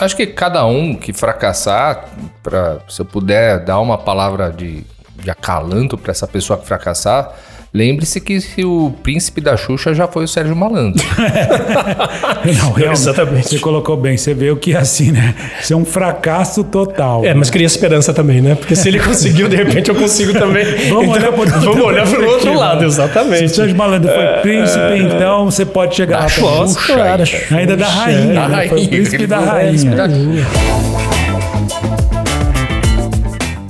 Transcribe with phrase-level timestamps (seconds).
[0.00, 2.06] Acho que cada um que fracassar,
[2.42, 4.82] pra, se eu puder dar uma palavra de,
[5.16, 7.34] de acalanto para essa pessoa que fracassar,
[7.72, 11.02] lembre-se que o príncipe da Xuxa já foi o Sérgio Malandro.
[12.44, 13.48] Não, realmente, Exatamente.
[13.48, 14.16] Você colocou bem.
[14.16, 15.34] Você vê o que é assim, né?
[15.60, 17.24] Isso é um fracasso total.
[17.24, 18.54] É, mas cria esperança também, né?
[18.54, 20.64] Porque se ele conseguiu, de repente eu consigo também.
[20.90, 23.48] vamos então, olhar por Vamos olhar para o outro lado, exatamente.
[23.48, 24.40] Se o Sérgio Malandro foi é...
[24.40, 26.28] príncipe, então você pode chegar da lá.
[26.28, 27.24] Xuxa, claro.
[27.50, 28.34] Ainda da rainha.
[28.34, 28.54] Da né?
[28.56, 28.68] rainha.
[28.70, 29.90] Foi o príncipe da rainha.
[29.96, 30.46] Da rainha.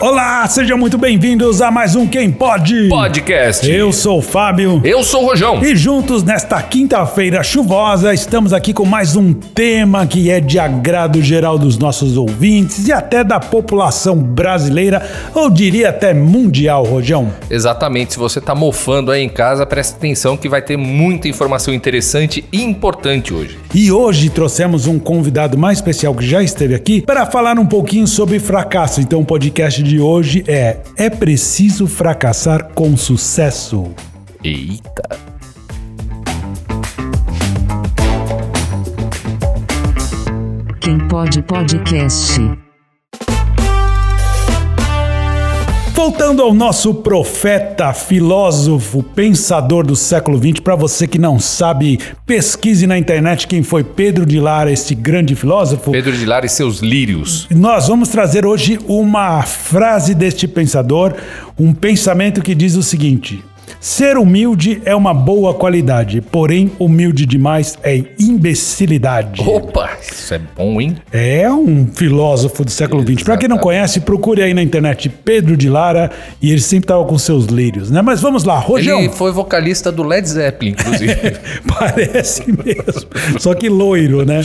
[0.01, 3.71] Olá, sejam muito bem-vindos a mais um Quem Pode Podcast.
[3.71, 4.81] Eu sou o Fábio.
[4.83, 5.63] Eu sou o Rojão.
[5.63, 11.21] E juntos nesta quinta-feira chuvosa, estamos aqui com mais um tema que é de agrado
[11.21, 17.31] geral dos nossos ouvintes e até da população brasileira, ou diria até mundial, Rojão.
[17.51, 18.15] Exatamente.
[18.15, 22.43] Se você tá mofando aí em casa, preste atenção que vai ter muita informação interessante
[22.51, 23.59] e importante hoje.
[23.75, 28.07] E hoje trouxemos um convidado mais especial que já esteve aqui para falar um pouquinho
[28.07, 29.03] sobre fracasso.
[29.03, 33.93] Então, o podcast de de hoje é: É preciso fracassar com sucesso?
[34.45, 35.19] Eita!
[40.81, 42.70] Quem pode podcast?
[46.03, 52.87] Voltando ao nosso profeta, filósofo, pensador do século XX, para você que não sabe, pesquise
[52.87, 55.93] na internet quem foi Pedro de Lara, esse grande filósofo.
[55.93, 57.47] Pedro de Lara e seus lírios.
[57.51, 61.13] Nós vamos trazer hoje uma frase deste pensador,
[61.59, 63.45] um pensamento que diz o seguinte:
[63.81, 69.41] Ser humilde é uma boa qualidade, porém, humilde demais é imbecilidade.
[69.41, 70.99] Opa, isso é bom, hein?
[71.11, 73.23] É um filósofo do século XX.
[73.23, 76.11] Para quem não conhece, procure aí na internet Pedro de Lara
[76.43, 78.03] e ele sempre estava com seus lírios, né?
[78.03, 79.01] Mas vamos lá, Rojão.
[79.01, 81.17] Ele foi vocalista do Led Zeppelin, inclusive.
[81.67, 83.09] Parece mesmo.
[83.39, 84.45] Só que loiro, né?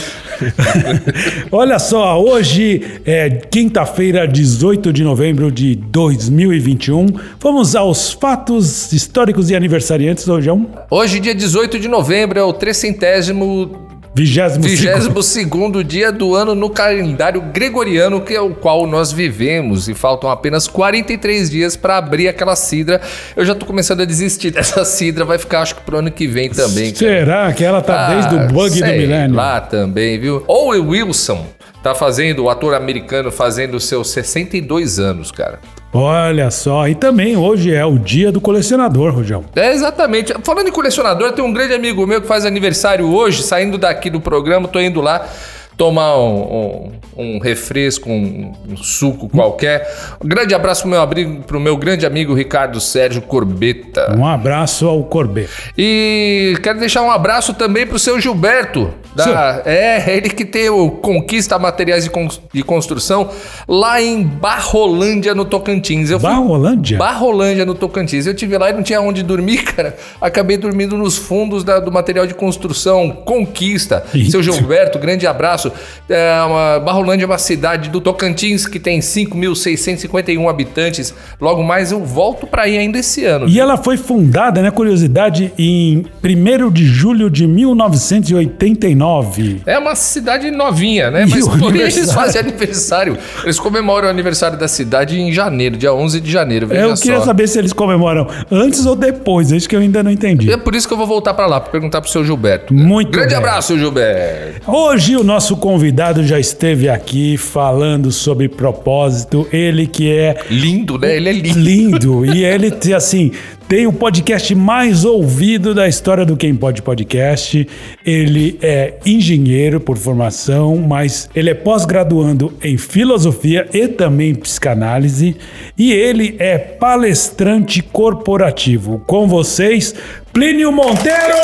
[1.52, 7.08] Olha só, hoje é quinta-feira, 18 de novembro de 2021.
[7.42, 10.68] Vamos aos fatos históricos históricos e aniversariantes, Rojão?
[10.90, 17.42] Hoje, dia 18 de novembro, é o trecentésimo Vigésimo segundo dia do ano no calendário
[17.42, 22.56] gregoriano, que é o qual nós vivemos, e faltam apenas 43 dias para abrir aquela
[22.56, 23.02] cidra.
[23.36, 26.28] Eu já tô começando a desistir dessa cidra, vai ficar acho que pro ano que
[26.28, 26.94] vem também.
[26.94, 27.12] Cara.
[27.12, 29.36] Será que ela tá ah, desde o bug do milênio?
[29.36, 30.46] Lá também, viu?
[30.48, 31.46] Owen Wilson
[31.86, 35.60] tá fazendo, o ator americano fazendo seus 62 anos, cara.
[35.94, 39.46] Olha só, e também hoje é o dia do colecionador, Rojão.
[39.56, 40.34] É, exatamente.
[40.44, 44.20] Falando em colecionador, tem um grande amigo meu que faz aniversário hoje, saindo daqui do
[44.20, 45.30] programa, tô indo lá
[45.78, 49.88] tomar um, um, um refresco, um, um, suco qualquer.
[50.24, 54.16] Um grande abraço pro meu, abrigo, pro meu grande amigo Ricardo Sérgio Corbeta.
[54.18, 55.52] Um abraço ao Corbeta.
[55.78, 58.94] E quero deixar um abraço também pro seu Gilberto.
[59.16, 63.30] Da, é, ele que tem o Conquista Materiais de, Con, de Construção
[63.66, 66.10] lá em Barrolândia, no Tocantins.
[66.10, 66.98] Eu Barrolândia?
[66.98, 68.26] Barrolândia, no Tocantins.
[68.26, 69.96] Eu tive lá e não tinha onde dormir, cara.
[70.20, 74.06] Acabei dormindo nos fundos da, do material de construção Conquista.
[74.14, 74.32] Eita.
[74.32, 75.72] Seu Gilberto, grande abraço abraço.
[76.08, 81.14] É uma, Barrolândia é uma cidade do Tocantins que tem 5.651 habitantes.
[81.40, 83.48] Logo mais eu volto para ir ainda esse ano.
[83.48, 89.62] E ela foi fundada, né, curiosidade, em 1 de julho de 1989.
[89.66, 91.26] É uma cidade novinha, né?
[91.30, 93.18] Mas porém eles fazem aniversário.
[93.44, 96.74] Eles comemoram o aniversário da cidade em janeiro, dia 11 de janeiro.
[96.74, 97.26] eu queria só.
[97.26, 99.52] saber se eles comemoram antes ou depois.
[99.52, 100.52] É isso que eu ainda não entendi.
[100.52, 102.74] É por isso que eu vou voltar para lá, para perguntar pro seu Gilberto.
[102.74, 103.38] Muito Grande bem.
[103.38, 104.62] abraço, Gilberto.
[104.68, 109.48] Hoje o nosso nosso convidado já esteve aqui falando sobre propósito.
[109.52, 110.38] Ele que é.
[110.50, 111.16] Lindo, né?
[111.16, 111.60] Ele é lindo.
[111.60, 112.26] Lindo.
[112.26, 113.32] e ele, assim,
[113.68, 117.68] tem o podcast mais ouvido da história do Quem Pode Podcast.
[118.06, 125.36] Ele é engenheiro por formação, mas ele é pós-graduando em filosofia e também psicanálise.
[125.78, 129.02] E ele é palestrante corporativo.
[129.08, 129.96] Com vocês,
[130.34, 131.36] Plínio Monteiro!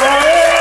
[0.00, 0.59] Aê!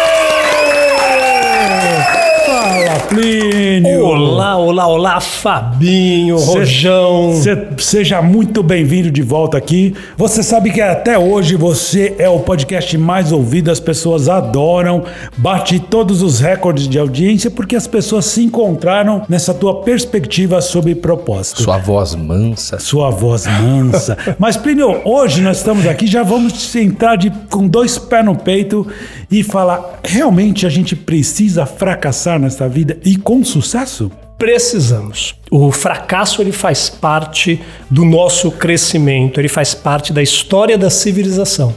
[3.08, 4.04] Plínio.
[4.04, 7.34] Olá, olá, olá, Fabinho, Cê, Rojão.
[7.78, 9.94] Seja muito bem-vindo de volta aqui.
[10.18, 15.04] Você sabe que até hoje você é o podcast mais ouvido, as pessoas adoram,
[15.38, 20.96] bate todos os recordes de audiência porque as pessoas se encontraram nessa tua perspectiva sobre
[20.96, 21.62] propósito.
[21.62, 22.80] Sua voz mansa.
[22.80, 24.18] Sua voz mansa.
[24.40, 28.88] Mas, Plínio, hoje nós estamos aqui, já vamos sentar de, com dois pés no peito
[29.32, 34.12] e falar: realmente a gente precisa fracassar nessa vida e com sucesso?
[34.38, 35.36] Precisamos.
[35.52, 37.62] O fracasso ele faz parte
[37.92, 41.76] do nosso crescimento, ele faz parte da história da civilização.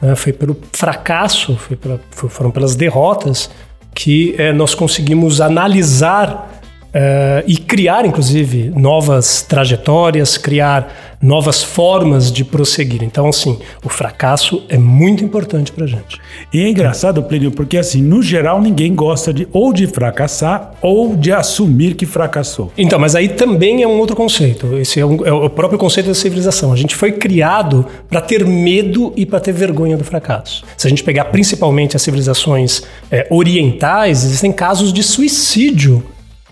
[0.00, 0.14] Né?
[0.14, 3.50] Foi pelo fracasso, foi pela, foram pelas derrotas
[3.94, 6.51] que é, nós conseguimos analisar
[6.94, 13.02] eh, e criar, inclusive, novas trajetórias, criar novas formas de prosseguir.
[13.04, 16.18] Então, assim, o fracasso é muito importante para gente.
[16.52, 21.14] E é engraçado, Plínio, porque assim, no geral, ninguém gosta de ou de fracassar ou
[21.14, 22.72] de assumir que fracassou.
[22.76, 24.76] Então, mas aí também é um outro conceito.
[24.78, 26.72] Esse é, um- é o próprio conceito da civilização.
[26.72, 30.64] A gente foi criado para ter medo e para ter vergonha do fracasso.
[30.76, 36.02] Se a gente pegar principalmente as civilizações eh, orientais, existem casos de suicídio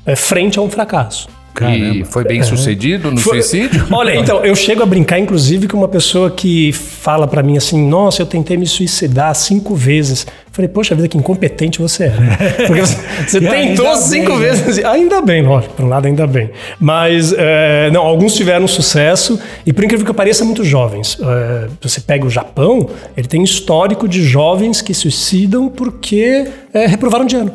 [0.07, 1.29] eh, frente a um fracasso.
[1.69, 3.87] E foi bem sucedido no Foi- suicídio?
[3.93, 7.87] Olha, então, eu chego a brincar, inclusive, com uma pessoa que fala pra mim assim:
[7.87, 10.27] Nossa, eu tentei me suicidar cinco vezes.
[10.53, 12.13] Falei, poxa vida, que incompetente você é.
[12.67, 14.49] Porque você, tentou bem, cinco né?
[14.49, 14.85] vezes.
[14.85, 16.51] Ainda bem, lógico, por um lado, ainda bem.
[16.79, 21.19] Mas, é, não, alguns tiveram sucesso e, por incrível que pareça, muito jovens.
[21.21, 27.27] É, você pega o Japão, ele tem histórico de jovens que suicidam porque é, reprovaram
[27.27, 27.53] de ano.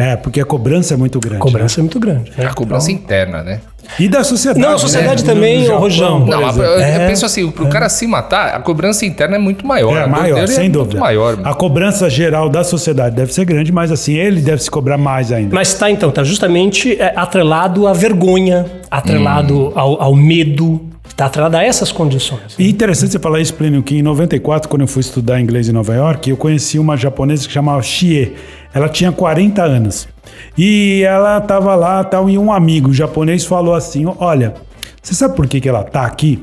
[0.00, 1.36] É, porque a cobrança é muito grande.
[1.36, 2.32] A cobrança é muito grande.
[2.36, 2.46] né?
[2.46, 3.52] A cobrança interna, né?
[3.52, 3.60] né?
[3.98, 4.60] E da sociedade.
[4.64, 5.32] Não, a sociedade né?
[5.34, 6.26] também, Japão, Rojão.
[6.26, 6.62] Não, exemplo.
[6.62, 7.06] eu, eu É.
[7.08, 9.96] penso assim, pro cara se matar, a cobrança interna é muito maior.
[9.96, 10.92] É maior, dele sem é dúvida.
[10.92, 11.38] Muito maior.
[11.44, 15.32] A cobrança geral da sociedade deve ser grande, mas assim, ele deve se cobrar mais
[15.32, 15.54] ainda.
[15.54, 20.80] Mas tá então, tá justamente é, atrelado à vergonha, atrelado ao, ao medo,
[21.20, 22.54] tá atrelado a essas condições.
[22.58, 25.72] E interessante você falar isso, Plínio, que em 94, quando eu fui estudar inglês em
[25.72, 28.36] Nova York, eu conheci uma japonesa que chamava Chie.
[28.72, 30.08] Ela tinha 40 anos.
[30.56, 34.54] E ela estava lá tal, e um amigo japonês falou assim: Olha,
[35.02, 36.42] você sabe por que, que ela tá aqui?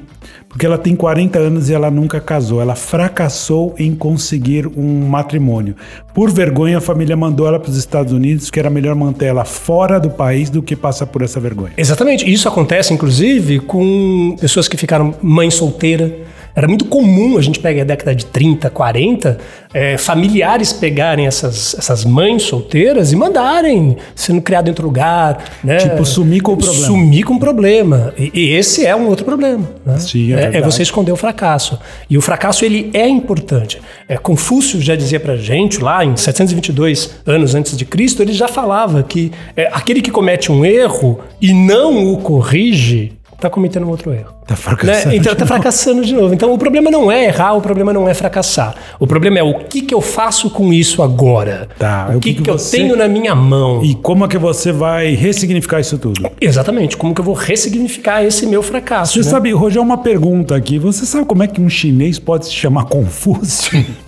[0.57, 2.59] Porque ela tem 40 anos e ela nunca casou.
[2.59, 5.75] Ela fracassou em conseguir um matrimônio.
[6.15, 9.45] Por vergonha, a família mandou ela para os Estados Unidos, que era melhor manter ela
[9.45, 11.73] fora do país do que passar por essa vergonha.
[11.77, 12.27] Exatamente.
[12.27, 16.25] Isso acontece, inclusive, com pessoas que ficaram mãe solteira.
[16.57, 19.37] Era muito comum, a gente pega a década de 30, 40,
[19.71, 25.37] é, familiares pegarem essas, essas mães solteiras e mandarem, sendo criado em outro lugar.
[25.63, 25.77] Né?
[25.77, 26.85] Tipo, sumir com o problema.
[26.87, 28.11] Sumir com o problema.
[28.17, 29.69] E, e esse é um outro problema.
[29.85, 29.99] Né?
[29.99, 30.73] Sim, é é, verdade.
[30.73, 31.77] você esconder o fracasso.
[32.09, 33.79] E o fracasso, ele é importante.
[34.09, 38.47] É, Confúcio já dizia pra gente, lá em 722 anos antes de Cristo, ele já
[38.47, 43.89] falava que é, aquele que comete um erro e não o corrige, está cometendo um
[43.89, 44.36] outro erro.
[44.47, 44.61] Tá Né?
[44.61, 45.15] fracassando.
[45.15, 45.47] Então de tá novo.
[45.53, 46.33] fracassando de novo.
[46.33, 48.73] Então o problema não é errar, o problema não é fracassar.
[48.97, 51.67] O problema é o que, que eu faço com isso agora.
[51.77, 53.83] Tá, o o que, que que, que eu você- tenho na minha mão.
[53.83, 56.29] E como é que você vai ressignificar isso tudo?
[56.39, 59.13] Exatamente, como que eu vou ressignificar esse meu fracasso.
[59.13, 59.25] Você né?
[59.25, 60.79] sabe, Rogério, uma pergunta aqui.
[60.79, 63.85] Você sabe como é que um chinês pode se chamar Confúcio?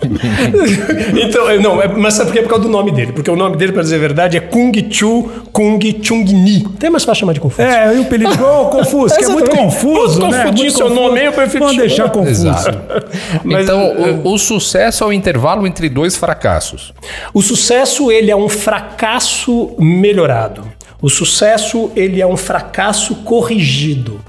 [1.22, 2.42] então, eu- não, é- mas sabe por quê?
[2.42, 3.12] Por causa do nome dele.
[3.12, 6.60] Porque o nome dele, pra dizer a verdade, é Kung Chu Kung Chung Ni.
[6.78, 7.64] Tem mais fácil chamar de Confúcio.
[7.64, 10.52] é, e o apelido, ô Confúcio, que é muito confuso, Muito né?
[10.52, 11.08] Muito seu confuso.
[11.08, 12.48] nome Vamos te deixar confuso.
[12.48, 12.78] Exato.
[13.44, 16.92] Mas, então, eh, o, o sucesso é o intervalo entre dois fracassos.
[17.34, 20.70] O sucesso, ele é um fracasso melhorado.
[21.02, 24.20] O sucesso, ele é um fracasso corrigido.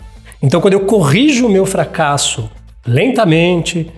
[0.41, 2.49] Então, quando eu corrijo o meu fracasso
[2.85, 3.91] lentamente, é,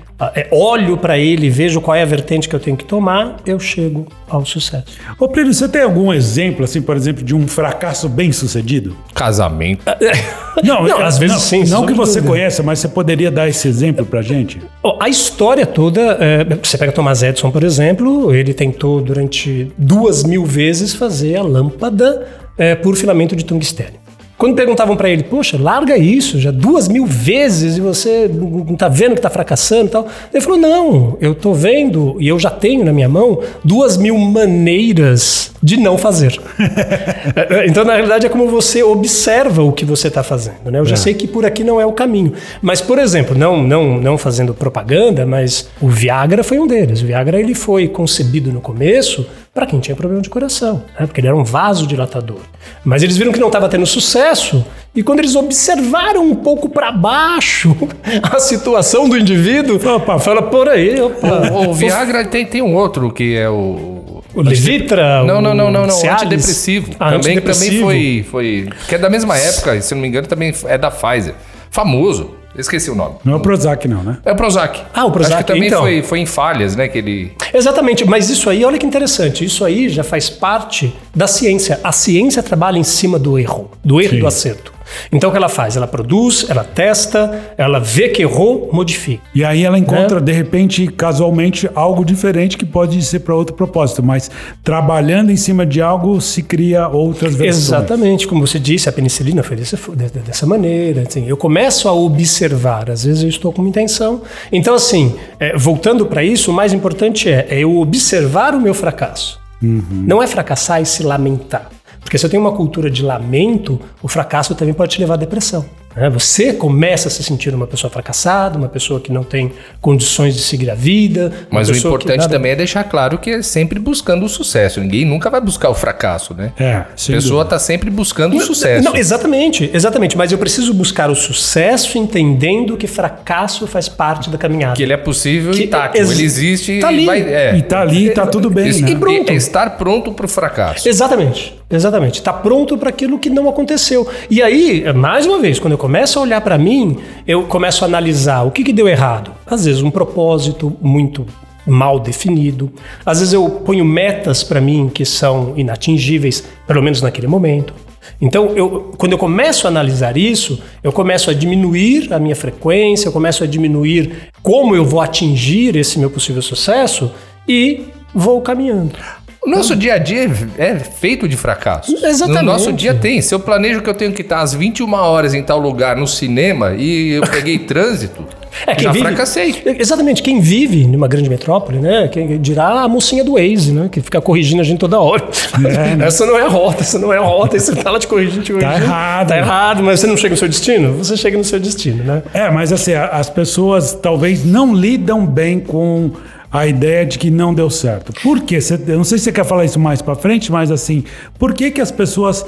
[0.52, 4.06] olho para ele, vejo qual é a vertente que eu tenho que tomar, eu chego
[4.30, 4.86] ao sucesso.
[5.20, 8.96] Ô, Plínio, você tem algum exemplo, assim, por exemplo, de um fracasso bem sucedido?
[9.14, 9.84] Casamento.
[10.64, 12.28] Não, é- às vezes sim, Não que você dúvida.
[12.30, 14.62] conheça, mas você poderia dar esse exemplo pra gente?
[15.00, 20.46] A história toda, é, você pega Thomas Edison, por exemplo, ele tentou durante duas mil
[20.46, 22.28] vezes fazer a lâmpada
[22.58, 24.03] é, por filamento de tungstênio.
[24.44, 28.90] Quando perguntavam para ele, poxa, larga isso, já duas mil vezes e você não tá
[28.90, 30.06] vendo que tá fracassando e tal.
[30.34, 34.18] Ele falou, não, eu tô vendo e eu já tenho na minha mão duas mil
[34.18, 36.38] maneiras de não fazer.
[37.36, 40.70] É, é, então, na realidade, é como você observa o que você está fazendo.
[40.70, 40.80] Né?
[40.80, 42.34] Eu já sei que por aqui não é o caminho.
[42.62, 47.02] Mas, por exemplo, não, não, não fazendo propaganda, mas o Viagra foi um deles.
[47.02, 51.06] O Viagra ele foi concebido no começo para quem tinha problema de coração, né?
[51.06, 52.40] porque ele era um vasodilatador.
[52.84, 56.92] Mas eles viram que não estava tendo sucesso e quando eles observaram um pouco para
[56.92, 57.76] baixo
[58.24, 60.18] a situação do indivíduo, Opa.
[60.18, 61.52] fala por aí, opa.
[61.52, 64.24] O, o Viagra tem, tem um outro que é o.
[64.34, 65.24] O Levitra?
[65.24, 65.90] Não, não, não, não, não.
[65.92, 66.24] Cialis?
[66.24, 66.92] Antidepressivo.
[67.00, 67.86] Ah, também, também antidepressivo.
[67.86, 68.70] foi, foi.
[68.90, 71.36] Que é da mesma época, se não me engano, também é da Pfizer.
[71.70, 72.32] Famoso.
[72.58, 73.16] Esqueci o nome.
[73.24, 74.18] Não é o Prozac, não, né?
[74.26, 74.82] É o Prozac.
[74.94, 75.82] Ah, o Prozac, Acho que também então.
[75.82, 76.88] foi, foi em falhas, né?
[76.88, 77.32] Que ele.
[77.54, 81.80] Exatamente, mas isso aí, olha que interessante, isso aí já faz parte da ciência.
[81.84, 84.73] A ciência trabalha em cima do erro, do erro e do acerto.
[85.12, 85.76] Então o que ela faz?
[85.76, 89.22] Ela produz, ela testa, ela vê que errou, modifica.
[89.34, 89.80] E aí ela É.
[89.80, 94.30] encontra, de repente, casualmente, algo diferente que pode ser para outro propósito, mas
[94.64, 97.66] trabalhando em cima de algo se cria outras versões.
[97.68, 99.78] Exatamente, como você disse, a penicilina foi desse-
[100.26, 101.04] dessa maneira.
[101.08, 104.22] assim, eu começo a observar, às vezes eu estou com uma intenção.
[104.52, 108.74] Então, assim, é, voltando para isso, o mais importante é, é eu observar o meu
[108.74, 109.40] fracasso.
[109.62, 111.70] Não é fracassar e se lamentar.
[112.04, 115.18] Porque se eu tenho uma cultura de lamento, o fracasso também pode te levar à
[115.18, 115.66] depressão.
[115.96, 116.10] né?
[116.10, 120.42] Você começa a se sentir uma pessoa fracassada, uma pessoa que não tem condições de
[120.42, 121.32] seguir a vida.
[121.52, 124.80] Mas o importante nada- também é deixar claro que é sempre buscando o sucesso.
[124.80, 126.52] Ninguém nunca vai buscar o fracasso, né?
[126.60, 128.84] É, A pessoa está sempre buscando o sucesso.
[128.84, 130.18] Não, exatamente, exatamente.
[130.18, 134.76] Mas eu preciso buscar o sucesso entendendo que fracasso faz parte da caminhada.
[134.76, 136.02] Que ele é possível Que e tátil.
[136.02, 137.06] ex- Ele existe tá e ali.
[137.06, 137.22] vai.
[137.22, 137.56] É.
[137.56, 138.90] E tá ali, tá tudo bem, né?
[138.92, 139.30] e pronto.
[139.32, 140.90] é estar pronto para o fracasso.
[140.90, 142.20] Exatamente, exatamente.
[142.20, 144.08] Está pronto para aquilo que não aconteceu.
[144.30, 147.88] E aí, mais uma vez, quando eu começo a olhar para mim, eu começo a
[147.88, 149.32] analisar o que, que deu errado.
[149.46, 151.26] Às vezes, um propósito muito
[151.66, 152.72] mal definido.
[153.06, 157.74] Às vezes, eu ponho metas para mim que são inatingíveis, pelo menos naquele momento.
[158.22, 163.08] Então, eu, quando eu começo a analisar isso, eu começo a diminuir a minha frequência,
[163.08, 167.12] eu começo a diminuir como eu vou atingir esse meu possível sucesso
[167.48, 168.96] e vou caminhando.
[169.46, 171.94] O nosso dia a dia é feito de fracasso.
[172.06, 172.46] Exatamente.
[172.46, 173.22] No nosso dia tem.
[173.22, 176.08] Se eu planejo que eu tenho que estar às 21 horas em tal lugar no
[176.08, 178.26] cinema e eu peguei trânsito,
[178.66, 179.62] É, quem já vive, fracassei.
[179.66, 182.08] Exatamente, quem vive numa grande metrópole, né?
[182.08, 183.90] Quem dirá a mocinha do Waze, né?
[183.92, 185.28] Que fica corrigindo a gente toda hora.
[186.06, 188.44] essa não é a rota, essa não é a rota, esse tá lá te corrigindo,
[188.44, 188.84] te corrigindo.
[188.86, 189.28] errado.
[189.28, 190.94] Tá errado, mas você não chega no seu destino?
[190.94, 192.24] Você chega no seu destino, né?
[192.34, 196.12] É, mas assim, as pessoas talvez não lidam bem com
[196.54, 198.14] a ideia de que não deu certo.
[198.22, 198.62] Por quê?
[198.62, 201.04] Você- eu não sei se você quer falar isso mais pra frente, mas assim,
[201.40, 202.46] por que que as pessoas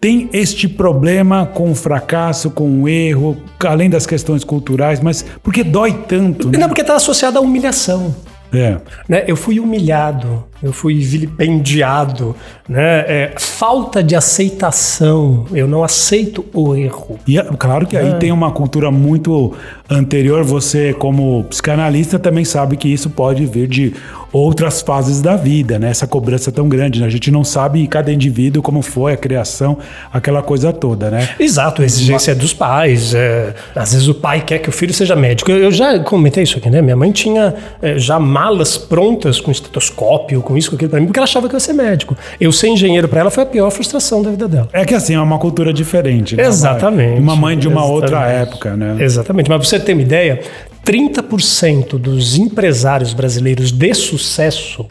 [0.00, 5.52] têm este problema com o fracasso, com o erro, além das questões culturais, mas por
[5.54, 6.58] que dói tanto, né?
[6.58, 8.14] Não, porque tá associado à humilhação.
[8.52, 8.76] É.
[9.08, 9.24] Né?
[9.26, 12.34] Eu fui humilhado, eu fui vilipendiado,
[12.68, 13.04] né?
[13.06, 17.18] É, falta de aceitação, eu não aceito o erro.
[17.26, 19.52] E é- claro que aí tem uma cultura muito
[19.88, 20.42] anterior.
[20.44, 23.92] Você, como psicanalista, também sabe que isso pode vir de
[24.32, 25.90] outras fases da vida, né?
[25.90, 27.00] Essa cobrança tão grande.
[27.00, 27.06] Né?
[27.06, 29.78] A gente não sabe em cada indivíduo como foi a criação,
[30.12, 31.28] aquela coisa toda, né?
[31.38, 33.14] Exato, a exigência é dos pais.
[33.14, 35.50] é, às vezes o pai quer que o filho seja médico.
[35.52, 36.82] Eu, eu já comentei isso aqui, né?
[36.82, 41.06] Minha mãe tinha é, já malas prontas com estetoscópio, com isso, com aquilo pra mim,
[41.06, 42.16] porque ela achava que eu ia ser médico.
[42.40, 44.68] Eu ser engenheiro pra ela foi a pior frustração da vida dela.
[44.72, 46.36] É que assim, é uma cultura diferente.
[46.36, 46.44] Né?
[46.44, 47.20] Exatamente.
[47.20, 48.02] Uma mãe de uma Exatamente.
[48.02, 48.96] outra época, né?
[48.98, 49.48] Exatamente.
[49.48, 50.40] Mas pra você ter uma ideia,
[50.84, 54.86] 30% dos empresários brasileiros de sucesso,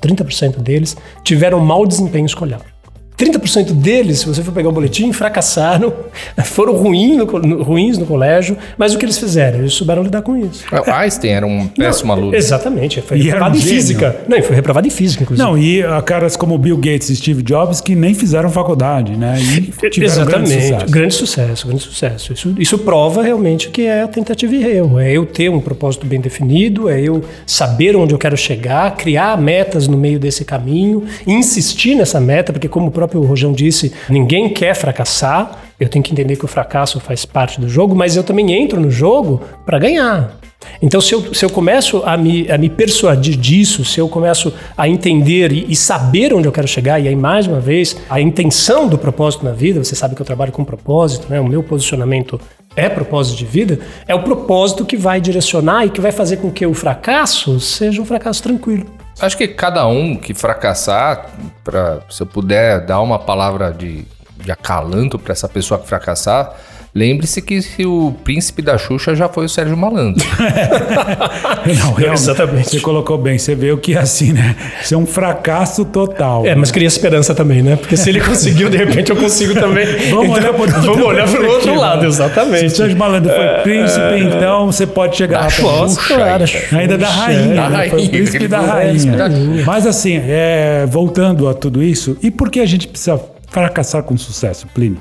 [0.00, 2.60] 30% deles, tiveram mau desempenho escolar.
[3.18, 5.92] 30% deles, se você for pegar um boletim, fracassaram,
[6.44, 9.60] foram ruim no ruins no colégio, mas o que eles fizeram?
[9.60, 10.64] Eles souberam lidar com isso.
[10.86, 12.34] O Einstein era um péssimo aluno.
[12.34, 13.74] Exatamente, foi E reprovado um em gênio.
[13.76, 14.16] física.
[14.28, 15.48] Não, e foi reprovado em física, inclusive.
[15.48, 19.36] Não, e ah, caras como Bill Gates e Steve Jobs que nem fizeram faculdade, né?
[19.40, 20.92] E tiveram grande Exatamente, sucesso.
[20.92, 22.32] grande sucesso, grande sucesso.
[22.32, 24.98] Isso, isso prova realmente que é a tentativa e erro.
[25.00, 29.40] É eu ter um propósito bem definido, é eu saber onde eu quero chegar, criar
[29.40, 34.48] metas no meio desse caminho, insistir nessa meta, porque como o próprio Rojão disse, ninguém
[34.48, 35.62] quer fracassar.
[35.78, 38.80] Eu tenho que entender que o fracasso faz parte do jogo, mas eu também entro
[38.80, 40.38] no jogo para ganhar.
[40.80, 44.52] Então, se eu, se eu começo a me, a me persuadir disso, se eu começo
[44.76, 48.20] a entender e, e saber onde eu quero chegar, e aí, mais uma vez, a
[48.20, 51.40] intenção do propósito na vida, você sabe que eu trabalho com propósito, né?
[51.40, 52.40] o meu posicionamento
[52.74, 56.50] é propósito de vida, é o propósito que vai direcionar e que vai fazer com
[56.50, 58.86] que o fracasso seja um fracasso tranquilo.
[59.18, 61.26] Acho que cada um que fracassar,
[61.64, 64.04] pra, se eu puder dar uma palavra de,
[64.36, 66.54] de acalanto para essa pessoa que fracassar,
[66.96, 70.24] lembre-se que se o príncipe da Xuxa já foi o Sérgio Malandro.
[71.66, 72.70] Não, realmente, Exatamente.
[72.70, 73.38] Você colocou bem.
[73.38, 74.56] Você vê o que é assim, né?
[74.82, 76.46] Isso é um fracasso total.
[76.46, 77.76] É, mas cria esperança também, né?
[77.76, 79.86] Porque se ele conseguiu, de repente eu consigo também.
[80.10, 82.70] Vamos olhar por outra Vamos olhar para o outro lado, Se o exatamente.
[82.70, 85.44] Sérgio Malandro foi príncipe, então você pode chegar.
[85.60, 86.44] Posso, Xuxa claro.
[86.44, 86.76] ainda.
[86.78, 87.76] Ainda da rainha, Da né?
[87.76, 88.88] Foi o rainha, príncipe ele da foi rainha.
[88.90, 89.64] príncipe da rainha.
[89.66, 94.16] Mas assim, é, voltando a tudo isso, e por que a gente precisa fracassar com
[94.16, 94.98] sucesso, Plínio?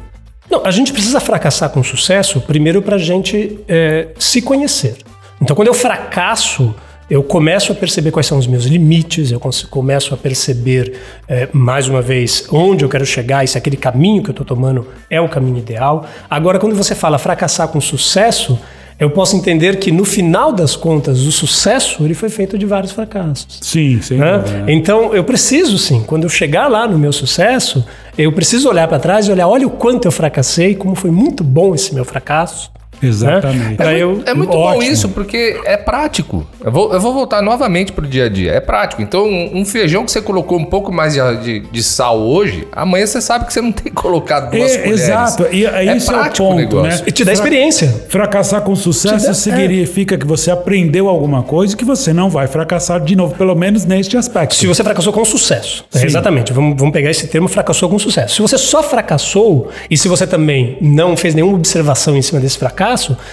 [0.49, 4.97] Não, a gente precisa fracassar com sucesso, primeiro para a gente é, se conhecer.
[5.41, 6.73] Então, quando eu fracasso,
[7.09, 11.87] eu começo a perceber quais são os meus limites, eu começo a perceber, é, mais
[11.87, 15.21] uma vez, onde eu quero chegar e se aquele caminho que eu estou tomando é
[15.21, 16.05] o caminho ideal.
[16.29, 18.59] Agora, quando você fala fracassar com sucesso,
[18.97, 22.93] eu posso entender que no final das contas, o sucesso ele foi feito de vários
[22.93, 23.59] fracassos.
[23.61, 24.37] Sim, sem Né?
[24.37, 24.65] né?
[24.67, 27.85] Então eu preciso sim, quando eu chegar lá no meu sucesso,
[28.17, 31.43] eu preciso olhar para trás e olhar, olha o quanto eu fracassei, como foi muito
[31.43, 32.71] bom esse meu fracasso.
[33.01, 33.75] Exatamente.
[33.75, 34.83] Pra eu, É muito bom Ótimo.
[34.91, 36.45] isso, porque é prático.
[36.63, 38.51] Eu vou, eu vou voltar novamente pro dia a dia.
[38.51, 39.01] É prático.
[39.01, 43.05] Então, um, um feijão que você colocou um pouco mais de, de- sal hoje, amanhã
[43.05, 45.01] você sabe que você não tem colocado duas É, colheres.
[45.01, 45.45] exato.
[45.51, 46.89] E é, É isso é o prático o ponto, negócio.
[46.99, 47.03] né?
[47.07, 48.05] E te dá experiência.
[48.09, 52.47] Fracassar com sucesso dá- significa que você aprendeu alguma coisa e que você não vai
[52.47, 54.55] fracassar de novo, pelo menos neste aspecto.
[54.55, 55.85] Se você fracassou com sucesso.
[55.93, 56.05] É, Sim.
[56.05, 56.51] exatamente.
[56.53, 58.35] Vamos, vamos pegar esse termo fracassou com sucesso.
[58.35, 62.57] Se você só fracassou e se você também não fez nenhuma observação em cima desse
[62.57, 62.84] fracasso,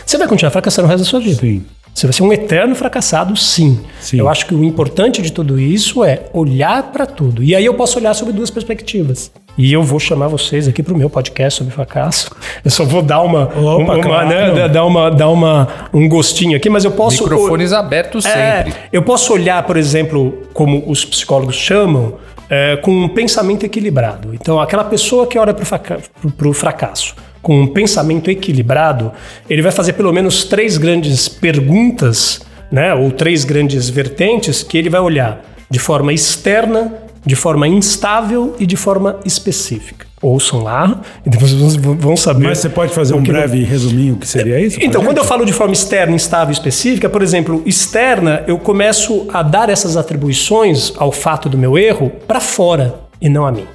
[0.06, 1.40] você vai continuar fracassando o resto da sua vida.
[1.40, 1.64] Sim.
[1.94, 3.78] Você vai ser um eterno fracassado, sim.
[4.00, 4.18] Sim.
[4.18, 7.42] Eu acho que o importante de tudo isso é olhar para tudo.
[7.42, 9.30] E aí eu posso olhar sobre duas perspectivas.
[9.58, 12.30] E eu vou chamar vocês aqui para o meu podcast sobre fracasso.
[12.64, 14.28] Eu só vou dar uma, Opa, uma, uma, claro.
[14.28, 18.74] né, dar uma, dar uma, um gostinho aqui, mas eu posso Microfones abertos é, sempre.
[18.90, 22.14] eu posso olhar, por exemplo, como os psicólogos chamam,
[22.48, 24.34] é, com um pensamento equilibrado.
[24.34, 29.12] Então, aquela pessoa que olha para o fracasso com um pensamento equilibrado,
[29.50, 34.88] ele vai fazer pelo menos três grandes perguntas, né, ou três grandes vertentes que ele
[34.88, 36.94] vai olhar de forma externa,
[37.24, 40.06] de forma instável e de forma específica.
[40.20, 42.44] Ouçam lá e depois vocês vão- saber.
[42.46, 44.78] Mas você pode fazer um breve resuminho que seria isso?
[44.80, 49.26] então, quando eu falo de forma externa, instável e específica, por exemplo, externa, eu começo
[49.32, 53.66] a dar essas atribuições ao fato do meu erro para fora e não a mim.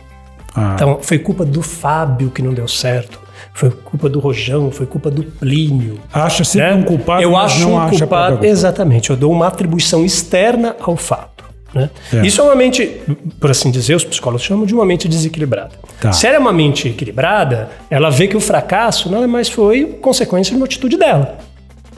[0.56, 0.72] Ah.
[0.76, 3.27] Então, foi culpa do Fábio que não deu certo.
[3.58, 6.00] Foi culpa do Rojão, foi culpa do Plínio.
[6.14, 6.76] Acha sempre né?
[6.76, 8.46] um culpado, eu acho não um acha culpado.
[8.46, 11.44] Exatamente, eu dou uma atribuição externa ao fato.
[11.74, 11.90] né?
[12.14, 12.24] É.
[12.24, 13.02] Isso é uma mente,
[13.40, 15.72] por assim dizer, os psicólogos chamam de uma mente desequilibrada.
[16.00, 16.12] Tá.
[16.12, 20.52] Se ela é uma mente equilibrada, ela vê que o fracasso nada mais foi consequência
[20.52, 21.40] de uma atitude dela.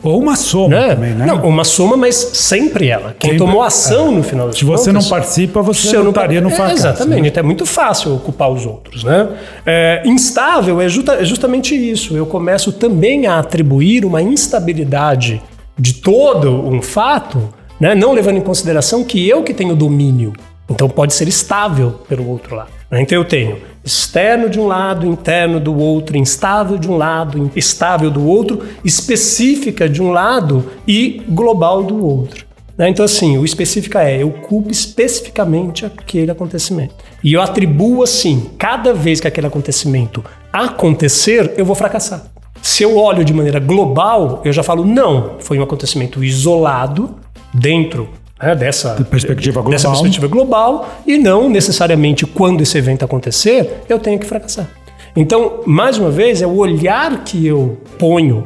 [0.01, 0.95] Ou uma soma Né?
[0.95, 1.25] também, né?
[1.25, 3.15] Não, uma soma, mas sempre ela.
[3.19, 6.39] Quem Sempre- tomou ação no final das Se você não contas, participa, você não estaria
[6.41, 6.73] no é, fracasso.
[6.87, 7.27] Exatamente, né?
[7.27, 9.03] então é muito fácil ocupar os outros.
[9.03, 9.27] Né?
[9.65, 12.15] É, instável é, justa- é justamente isso.
[12.15, 15.41] Eu começo também a atribuir uma instabilidade
[15.77, 17.95] de todo um fato, né?
[17.95, 20.33] não levando em consideração que eu que tenho domínio.
[20.69, 22.69] Então pode ser estável pelo outro lado.
[22.91, 23.01] né?
[23.01, 23.57] Então eu tenho
[23.89, 29.89] externo de um lado, interno do outro, instável de um lado, estável do outro, específica
[29.89, 32.45] de um lado e global do outro.
[32.77, 32.87] né?
[32.87, 36.93] Então, assim, o específica é eu culpo especificamente aquele acontecimento.
[37.23, 42.27] E eu atribuo assim, cada vez que aquele acontecimento acontecer, eu vou fracassar.
[42.61, 47.15] Se eu olho de maneira global, eu já falo, não, foi um acontecimento isolado
[47.53, 48.09] dentro
[48.41, 50.01] né, dessa perspectiva dessa global.
[50.01, 54.69] perspectiva global e não necessariamente quando esse evento acontecer, eu tenho que fracassar.
[55.15, 58.45] Então, mais uma vez, é o olhar que eu ponho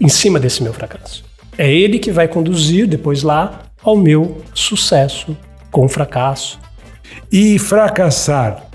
[0.00, 1.24] em cima desse meu fracasso.
[1.58, 5.36] É ele que vai conduzir depois lá ao meu sucesso
[5.70, 6.58] com o fracasso.
[7.30, 8.66] E fracassar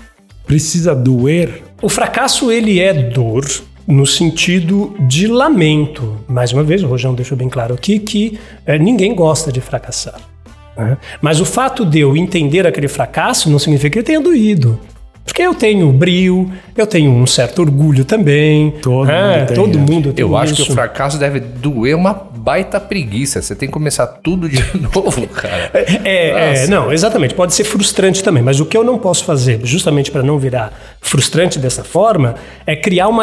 [0.46, 1.62] precisa doer?
[1.80, 3.44] O fracasso ele é dor
[3.86, 6.16] no sentido de lamento.
[6.28, 10.31] Mais uma vez, o Rojão deixou bem claro aqui que eh, ninguém gosta de fracassar.
[10.76, 10.96] Né?
[11.20, 14.78] Mas o fato de eu entender aquele fracasso não significa que ele tenha doído.
[15.24, 18.72] Porque eu tenho brio, eu tenho um certo orgulho também.
[18.82, 19.38] Todo né?
[19.38, 19.80] mundo tem, Todo é.
[19.80, 20.72] mundo tem Eu acho que isso.
[20.72, 23.40] o fracasso deve doer uma baita preguiça.
[23.40, 25.70] Você tem que começar tudo de novo, cara.
[25.72, 26.70] É, é, Nossa.
[26.70, 27.34] não, exatamente.
[27.34, 30.72] Pode ser frustrante também, mas o que eu não posso fazer, justamente para não virar
[31.00, 32.34] frustrante dessa forma,
[32.66, 33.22] é criar uma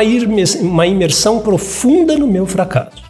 [0.61, 3.03] uma imersão profunda no meu fracasso.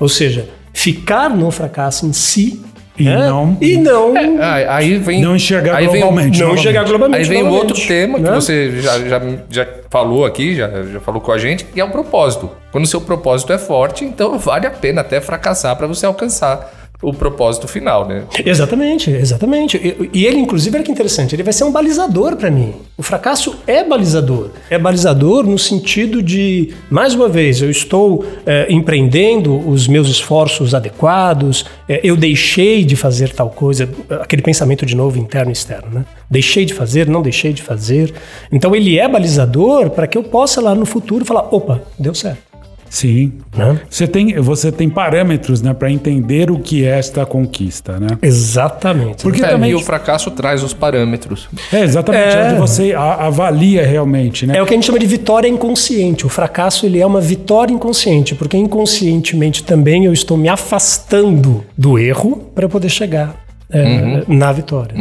[0.00, 2.60] Ou seja, ficar no fracasso em si
[2.98, 3.16] E né?
[3.26, 6.38] não- e não Ah, Aí vem, Não enxergar aí vem- globalmente.
[6.38, 6.62] não novamente.
[6.62, 7.22] chegar globalmente.
[7.22, 8.32] Aí vem um novamente, outro tema que né?
[8.32, 11.90] você já, já, já falou aqui, já, já falou com a gente, que é o
[11.90, 12.50] propósito.
[12.70, 16.70] Quando o seu propósito é forte, então vale a pena até fracassar para você alcançar
[17.02, 18.22] o propósito final, né?
[18.46, 19.76] Exatamente, exatamente.
[19.76, 22.74] E, e ele, inclusive, olha que interessante, ele vai ser um balizador para mim.
[22.96, 24.50] O fracasso é balizador.
[24.70, 30.74] É balizador no sentido de, mais uma vez, eu estou eh, empreendendo os meus esforços
[30.74, 33.88] adequados, eh, eu deixei de fazer tal coisa,
[34.20, 36.04] aquele pensamento de novo interno e externo, né?
[36.30, 38.14] Deixei de fazer, não deixei de fazer.
[38.52, 42.51] Então ele é balizador para que eu possa lá no futuro falar, opa, deu certo.
[42.92, 43.32] Sim.
[43.56, 43.80] Né?
[43.88, 48.18] Você tem, você tem parâmetros né, para entender o que é esta conquista, né?
[48.20, 49.22] Exatamente.
[49.22, 49.70] Porque É, também.
[49.70, 51.48] E o fracasso traz os parâmetros.
[51.72, 52.48] É, exatamente, É.
[52.50, 54.58] onde você a- avalia realmente, né?
[54.58, 56.26] É o que a gente chama de vitória inconsciente.
[56.26, 61.98] O fracasso ele é uma vitória inconsciente, porque inconscientemente também eu estou me afastando do
[61.98, 63.36] erro para poder chegar
[63.70, 64.94] é, na vitória.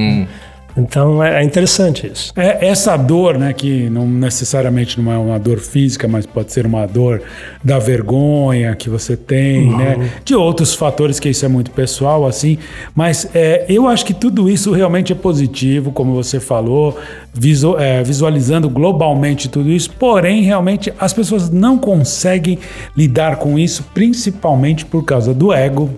[0.77, 2.31] Então é, é interessante isso.
[2.35, 6.65] É, essa dor, né, que não necessariamente não é uma dor física, mas pode ser
[6.65, 7.21] uma dor
[7.63, 9.77] da vergonha que você tem, Uhum.
[9.77, 12.57] né, de outros fatores que isso é muito pessoal, assim.
[12.95, 16.97] Mas é, eu acho que tudo isso realmente é positivo, como você falou,
[17.33, 19.91] visu- é, visualizando globalmente tudo isso.
[19.91, 22.57] Porém, realmente as pessoas não conseguem
[22.95, 25.89] lidar com isso, principalmente por causa do ego.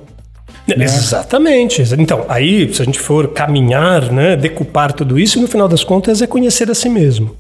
[0.68, 0.86] Né?
[0.86, 1.82] Exatamente.
[2.00, 6.22] Então, aí, se a gente for caminhar, né, decupar tudo isso, no final das contas
[6.22, 7.36] é conhecer a si mesmo.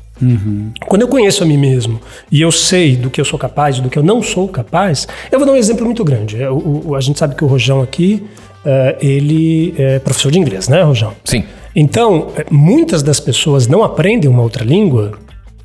[0.87, 1.99] Quando eu conheço a mim mesmo
[2.31, 5.37] e eu sei do que eu sou capaz, do que eu não sou capaz, eu
[5.39, 6.41] vou dar um exemplo muito grande.
[6.41, 8.23] É, o- o- a gente sabe que o Rojão aqui,
[8.65, 11.13] eh, ele é professor de inglês, né, Rojão?
[11.25, 11.43] Sim.
[11.75, 15.13] Então, eh, muitas das pessoas não aprendem uma outra língua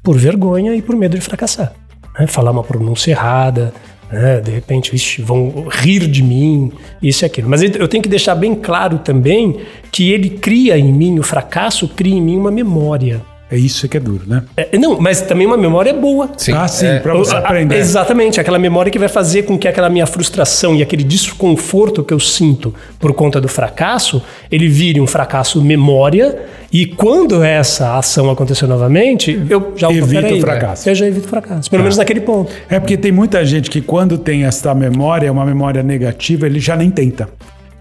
[0.03, 1.73] por vergonha e por medo de fracassar.
[2.19, 2.27] né?
[2.27, 3.73] Falar uma pronúncia errada,
[4.11, 4.41] né?
[4.41, 7.49] de repente "Ixi, vão rir de mim, isso e aquilo.
[7.49, 11.89] Mas eu tenho que deixar bem claro também que ele cria em mim, o fracasso
[11.89, 13.23] cria em mim uma memória.
[13.51, 14.43] É isso que é duro, né?
[14.57, 16.31] É, não, mas também uma memória boa.
[16.37, 16.53] Sim.
[16.53, 17.77] ah, sim, É, para você A- a- aprender.
[17.79, 22.13] Exatamente, aquela memória que vai fazer com que aquela minha frustração e aquele desconforto que
[22.13, 26.39] eu sinto por conta do fracasso, ele vire um fracasso memória
[26.71, 30.89] e quando essa ação acontecer novamente, eu já peraí, o fracasso.
[30.89, 32.53] Eu já evito o fracasso, pelo menos naquele ponto.
[32.69, 36.77] É porque tem muita gente que quando tem essa memória, uma memória negativa, ele já
[36.77, 37.29] nem tenta.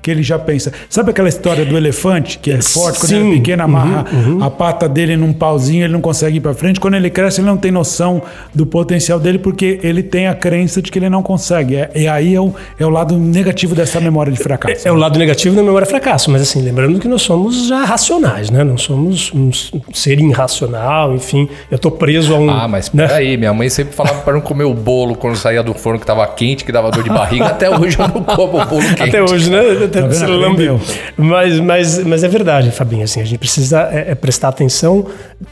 [0.08, 0.72] Que ele já pensa.
[0.90, 3.32] Sabe aquela história do elefante, que é forte, quando ele Sim.
[3.32, 4.06] é pequeno, amarra
[4.42, 6.80] a pata dele num pauzinho, ele não consegue ir pra frente.
[6.80, 8.22] Quando ele cresce, ele não tem noção
[8.56, 11.76] do potencial dele, porque ele tem a crença de que ele não consegue.
[11.76, 14.88] É- e aí é o, é o lado negativo dessa memória de fracasso.
[14.88, 18.50] É o lado negativo da memória fracasso, mas assim, lembrando que nós somos já racionais,
[18.50, 18.64] né?
[18.64, 19.52] Não somos um
[19.94, 21.50] ser irracional, enfim.
[21.70, 22.50] Eu tô preso a um.
[22.50, 23.06] Ah, mas né?
[23.08, 26.06] peraí, minha mãe sempre falava para não comer o bolo quando saía do forno que
[26.06, 27.48] tava quente, que dava dor de barriga.
[27.48, 29.04] Até hoje eu não como o bolo quente.
[29.04, 29.60] Até hoje, né?
[30.00, 30.18] Até vendo?
[30.18, 30.74] se Aprendeu.
[30.74, 30.84] lambe.
[31.18, 33.04] Mas, mas, mas é verdade, Fabinho.
[33.04, 35.06] Assim, a gente precisa é, é prestar atenção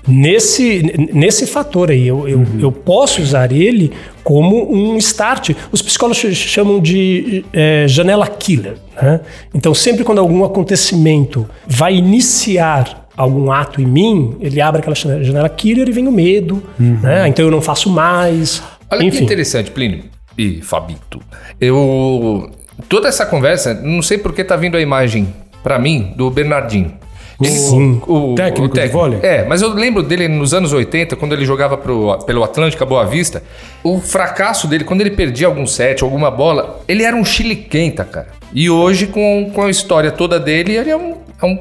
[0.08, 2.08] nesse, nesse fator aí.
[2.08, 3.92] Eu, eu, eu posso usar ele
[4.24, 5.52] como um start.
[5.72, 8.76] Os psicólogos ch- chamam de é, janela killer.
[9.02, 9.20] Né?
[9.54, 15.48] Então, sempre quando algum acontecimento vai iniciar algum ato em mim, ele abre aquela janela
[15.48, 16.62] killer e vem o medo.
[16.80, 17.28] Né?
[17.28, 18.62] Então, eu não faço mais.
[18.92, 19.24] Olha que Enfim.
[19.24, 20.04] interessante, Plínio
[20.38, 21.20] e Fabito.
[21.60, 22.50] Eu.
[22.90, 25.34] Toda essa conversa, não sei por que tá vindo a imagem
[25.64, 26.94] pra mim do Bernardinho.
[27.44, 28.02] Sim.
[28.36, 29.20] Técnico de vôlei?
[29.22, 33.06] É, mas eu lembro dele nos anos 80, quando ele jogava pro, pelo Atlântica Boa
[33.06, 33.44] Vista.
[33.84, 38.28] O fracasso dele, quando ele perdia algum set, alguma bola, ele era um chiliquenta, cara.
[38.54, 41.58] E hoje, com, com a história toda dele, ele é um, é um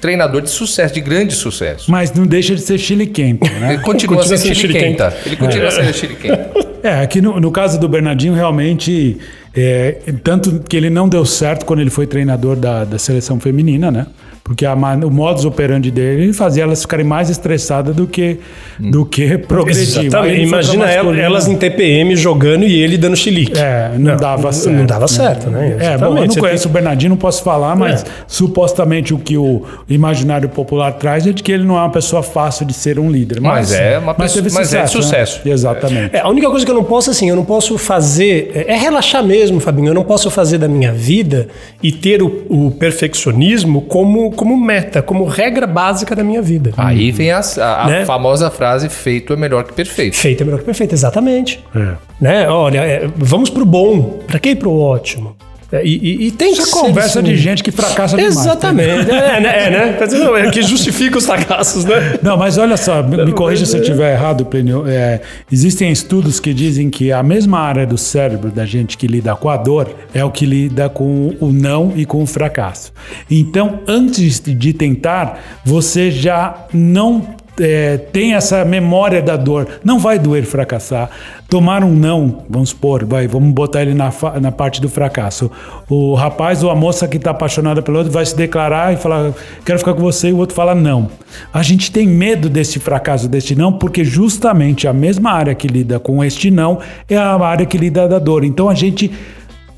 [0.00, 1.90] treinador de sucesso, de grande sucesso.
[1.90, 3.74] Mas não deixa de ser chiliquento, né?
[3.74, 5.14] Ele continua, Continua sendo chiliquenta.
[5.26, 6.67] Ele continua sendo chiliquenta.
[6.82, 9.18] É, aqui no, no caso do Bernardinho, realmente,
[9.54, 13.90] é, tanto que ele não deu certo quando ele foi treinador da, da seleção feminina,
[13.90, 14.06] né?
[14.48, 18.38] Porque a o modus operandi dele fazia elas ficarem mais estressadas do que,
[18.80, 19.98] do que progredir.
[20.00, 20.42] Aí Exatamente.
[20.42, 23.56] Imagina ela- elas em TPM jogando e ele dando chilique.
[23.58, 24.74] É, não, dava certo.
[24.76, 25.76] Não dava certo, né?
[25.78, 26.26] É, bom, eu não.
[26.26, 28.06] Você conheço o Bernardinho, não posso falar, mas É.
[28.26, 32.22] supostamente o que o imaginário popular traz é de que ele não é uma pessoa
[32.22, 33.40] fácil de ser um líder.
[33.40, 34.86] Mas é uma pessoa- teve mas é de né?
[34.88, 35.40] sucesso.
[35.46, 36.16] Exatamente.
[36.16, 38.50] É, a única coisa que eu não posso, assim, eu não posso fazer.
[38.54, 39.88] É, é relaxar mesmo, Fabinho.
[39.88, 41.48] Eu não posso fazer da minha vida
[41.82, 46.72] e ter o, o perfeccionismo como, como meta, como regra básica da minha vida.
[46.76, 48.04] Aí vem a, a- a Né?
[48.04, 50.16] famosa frase: feito é melhor que perfeito.
[50.16, 51.62] Feito é melhor que perfeito, exatamente.
[51.74, 51.94] É.
[52.20, 52.48] Né?
[52.48, 54.20] Olha, é, vamos pro bom.
[54.28, 55.34] Pra que ir pro ótimo?
[55.70, 58.34] É, E, e, tem Isso que é conversa de gente que fracassa demais.
[58.34, 58.40] tá?
[58.40, 59.10] Exatamente.
[59.10, 59.66] É, né?
[59.66, 59.98] É, né?
[60.46, 62.18] É que justifica os fracassos, né?
[62.22, 64.84] Não, mas olha só, me me corrija se eu estiver errado, Plínio.
[64.86, 65.20] É,
[65.52, 69.50] existem estudos que dizem que a mesma área do cérebro da gente que lida com
[69.50, 72.92] a dor é o que lida com o não e com o fracasso.
[73.30, 79.66] Então, antes de tentar, você já não é, tem essa memória da dor.
[79.84, 81.10] Não vai doer fracassar.
[81.48, 85.50] Tomar um não, vamos supor, vai, vamos botar ele na, na parte do fracasso.
[85.88, 89.32] O rapaz ou a moça que está apaixonada pelo outro vai se declarar e falar,
[89.64, 91.08] quero ficar com você, e o outro fala não.
[91.52, 95.98] A gente tem medo desse fracasso, deste não, porque justamente a mesma área que lida
[95.98, 98.44] com este não é a área que lida da dor.
[98.44, 99.10] Então a gente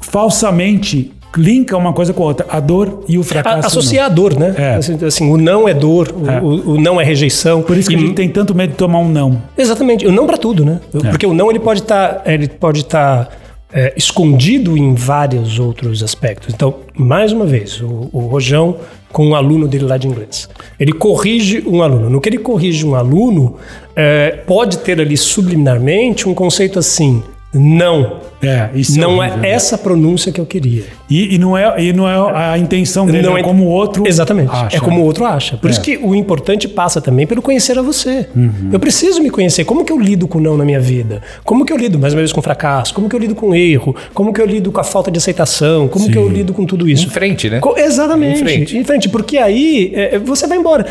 [0.01, 3.67] falsamente linka uma coisa com a outra, a dor e o A- fracasso.
[3.67, 4.55] associar a dor, né?
[4.59, 4.75] É.
[4.75, 6.41] Assim, assim, o não é dor, o, É.
[6.41, 7.63] o- o não é rejeição.
[7.63, 9.41] Por isso que E- a gente tem tanto medo de tomar um não.
[9.57, 10.81] Exatamente, o não para tudo, né?
[10.91, 13.39] Porque o não ele pode estar ele pode estar
[13.73, 16.53] é, escondido em vários outros aspectos.
[16.53, 18.79] Então, mais uma vez, o, o Rojão
[19.13, 20.49] com um aluno dele lá de inglês.
[20.79, 22.11] Ele corrige um aluno.
[22.11, 23.59] No que ele corrige um aluno,
[23.95, 27.23] é, pode ter ali subliminarmente um conceito assim:
[27.55, 28.17] Não.
[28.43, 29.45] É, isso não horrível.
[29.45, 30.85] é essa pronúncia que eu queria.
[31.11, 33.69] E, e não é, e não é a intenção dele, Não é é- como o
[33.69, 34.51] outro Exatamente.
[34.53, 34.77] acha.
[34.77, 35.57] É como o outro acha.
[35.57, 35.71] Por É.
[35.73, 38.29] isso que o importante passa também pelo conhecer a você.
[38.37, 38.71] Uhum.
[38.73, 39.65] Eu preciso me conhecer.
[39.65, 41.21] Como que eu lido com o não na minha vida?
[41.45, 42.95] Como que eu lido, mais uma vez, com fracasso?
[42.95, 43.95] Como que eu lido com erro?
[44.15, 45.89] Como que eu lido com a falta de aceitação?
[45.89, 47.07] Como que eu lido com tudo isso?
[47.07, 47.59] Em frente, né?
[47.59, 48.39] Co- Exatamente.
[48.41, 48.79] Em frente.
[48.79, 50.87] Em frente, porque aí é, você vai embora.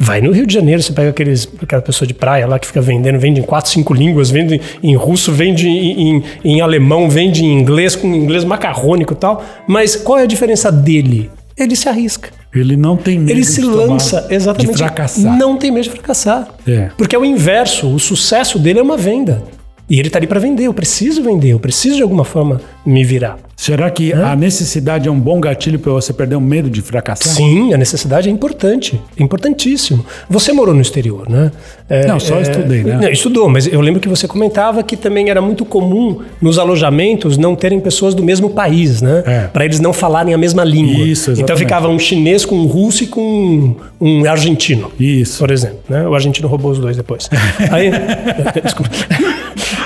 [0.00, 2.80] Vai no Rio de Janeiro, você pega aqueles, aquela pessoa de praia lá que fica
[2.80, 7.44] vendendo, vende em quatro, cinco línguas, vende em russo, vende em, em- em alemão, vende
[7.44, 9.42] em inglês, com inglês macarrônico e tal.
[9.66, 11.30] Mas qual é a diferença dele?
[11.56, 12.30] Ele se arrisca.
[12.54, 14.72] Ele não tem medo Ele de se tomar- lança, exatamente.
[14.72, 15.36] de fracassar.
[15.36, 16.48] Não tem medo de fracassar.
[16.66, 16.90] É.
[16.96, 17.92] Porque é o inverso.
[17.92, 19.42] O sucesso dele é uma venda.
[19.88, 20.64] E ele tá ali para vender.
[20.64, 21.50] Eu preciso vender.
[21.50, 23.38] Eu preciso de alguma forma me virar.
[23.56, 27.34] Será que a necessidade é um bom gatilho para você perder o medo de fracassar?
[27.34, 30.06] Sim, a necessidade é importante, é importantíssimo.
[30.30, 31.50] Você morou no exterior, né?
[31.88, 33.00] É, Não, só estudei, né?
[33.02, 37.36] Não, estudou, mas eu lembro que você comentava que também era muito comum nos alojamentos
[37.36, 39.24] não terem pessoas do mesmo país, né?
[39.26, 39.40] É.
[39.48, 41.04] Para eles não falarem a mesma língua.
[41.04, 41.58] Isso, Então exatamente.
[41.58, 44.92] ficava um chinês com um russo e com um, um argentino.
[45.00, 45.40] Isso.
[45.40, 46.06] Por exemplo, né?
[46.06, 47.28] O argentino roubou os dois depois.
[47.72, 47.90] Aí,
[48.62, 48.90] desculpa.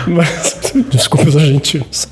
[0.06, 0.56] Mas,
[0.90, 2.08] desculpa os argentinos.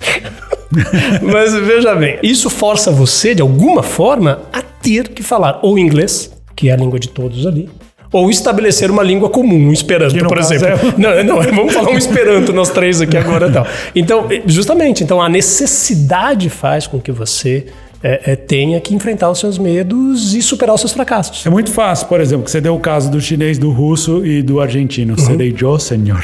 [1.23, 6.31] Mas veja bem, isso força você, de alguma forma, a ter que falar ou inglês,
[6.55, 7.69] que é a língua de todos ali,
[8.13, 10.67] ou estabelecer uma língua comum, um esperanto, por exemplo.
[10.67, 13.67] é- Não, não, vamos falar um esperanto nós três aqui agora e tal.
[13.95, 17.67] Então, justamente, então a necessidade faz com que você
[18.03, 21.47] é, é, tenha que enfrentar os seus medos e superar os seus fracassos.
[21.47, 24.43] É muito fácil, por exemplo, que você deu o caso do chinês, do russo e
[24.43, 25.15] do argentino.
[25.19, 25.25] Uhum.
[25.25, 26.21] Serei eu, senhor.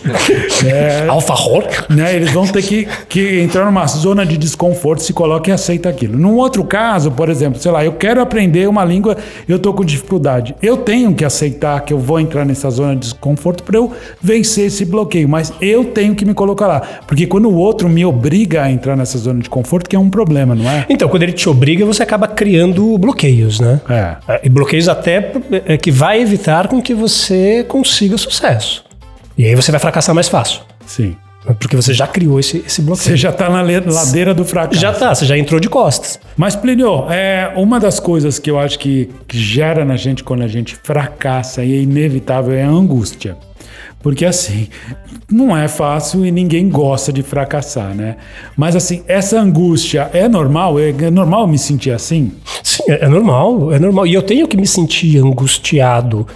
[0.70, 1.64] É, Alfa Hor?
[1.88, 5.88] né, eles vão ter que, que entrar numa zona de desconforto, se coloca e aceita
[5.88, 6.18] aquilo.
[6.18, 9.16] Num outro caso, por exemplo, sei lá, eu quero aprender uma língua,
[9.48, 10.54] eu tô com dificuldade.
[10.60, 14.66] Eu tenho que aceitar que eu vou entrar nessa zona de desconforto para eu vencer
[14.66, 16.80] esse bloqueio, mas eu tenho que me colocar lá.
[17.06, 20.10] Porque quando o outro me obriga a entrar nessa zona de conforto, que é um
[20.10, 20.79] problema, não é?
[20.88, 23.80] Então, quando ele te obriga, você acaba criando bloqueios, né?
[23.88, 24.16] É.
[24.34, 25.32] É, E bloqueios até
[25.66, 28.84] é, que vai evitar com que você consiga sucesso.
[29.36, 30.62] E aí você vai fracassar mais fácil.
[30.86, 31.16] Sim.
[31.58, 33.08] Porque você já criou esse, esse bloqueio.
[33.10, 34.80] Você já tá na ladeira do fracasso.
[34.80, 36.20] Já tá, você já entrou de costas.
[36.36, 40.42] Mas, Plínio, é, uma das coisas que eu acho que, que gera na gente quando
[40.42, 43.36] a gente fracassa e é inevitável é a angústia.
[44.02, 44.68] Porque assim,
[45.30, 48.16] não é fácil e ninguém gosta de fracassar, né?
[48.56, 50.78] Mas assim, essa angústia é normal?
[50.78, 52.32] É, é normal me sentir assim?
[52.62, 54.06] Sim, é é normal, é normal.
[54.06, 56.26] E eu tenho que me sentir angustiado.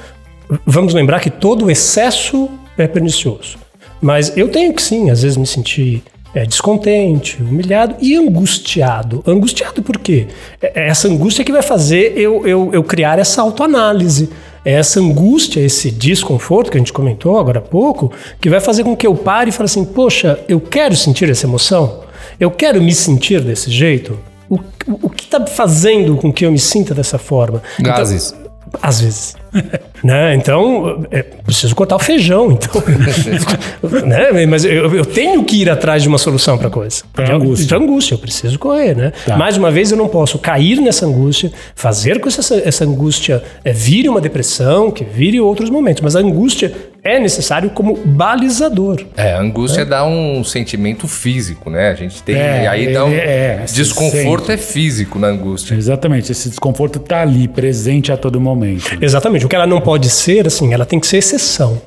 [0.67, 3.57] Vamos lembrar que todo excesso é pernicioso.
[4.01, 6.03] Mas eu tenho que sim, às vezes me sentir
[6.35, 9.23] é, descontente, humilhado e angustiado.
[9.27, 10.27] Angustiado por quê?
[10.61, 14.29] É é essa angústia que vai fazer eu, eu, eu criar essa autoanálise.
[14.65, 18.83] É essa angústia, esse desconforto que a gente comentou agora há pouco, que vai fazer
[18.85, 22.01] com que eu pare e fale assim: poxa, eu quero sentir essa emoção?
[22.41, 24.19] Eu quero me sentir desse jeito?
[24.49, 27.63] O, o que está fazendo com que eu me sinta dessa forma?
[27.79, 28.35] Então, Gases.
[28.83, 29.37] Às vezes.
[30.03, 30.35] né?
[30.35, 32.83] Então, é, preciso cortar o feijão, então.
[34.07, 34.47] né?
[34.47, 37.03] Mas eu, eu tenho que ir atrás de uma solução para coisa.
[37.13, 37.67] Pra De- angústia.
[37.67, 39.13] De angústia, eu preciso correr, né?
[39.27, 39.37] Tá.
[39.37, 43.43] Mais uma vez, eu não posso cair nessa angústia, fazer com que essa, essa angústia
[43.65, 46.03] é, vire uma depressão, que vire outros momentos.
[46.03, 46.73] Mas a angústia
[47.05, 49.05] é necessário como balizador.
[49.17, 51.91] É, a angústia dá um sentimento físico, né?
[51.91, 52.35] A gente tem.
[52.35, 53.13] É, aí dá um.
[53.13, 55.75] é, se desconforto é físico na angústia.
[55.75, 58.97] Exatamente, esse desconforto tá ali, presente a todo momento.
[59.01, 59.45] Exatamente.
[59.45, 61.81] O que ela não pode ser, assim, ela tem que ser exceção.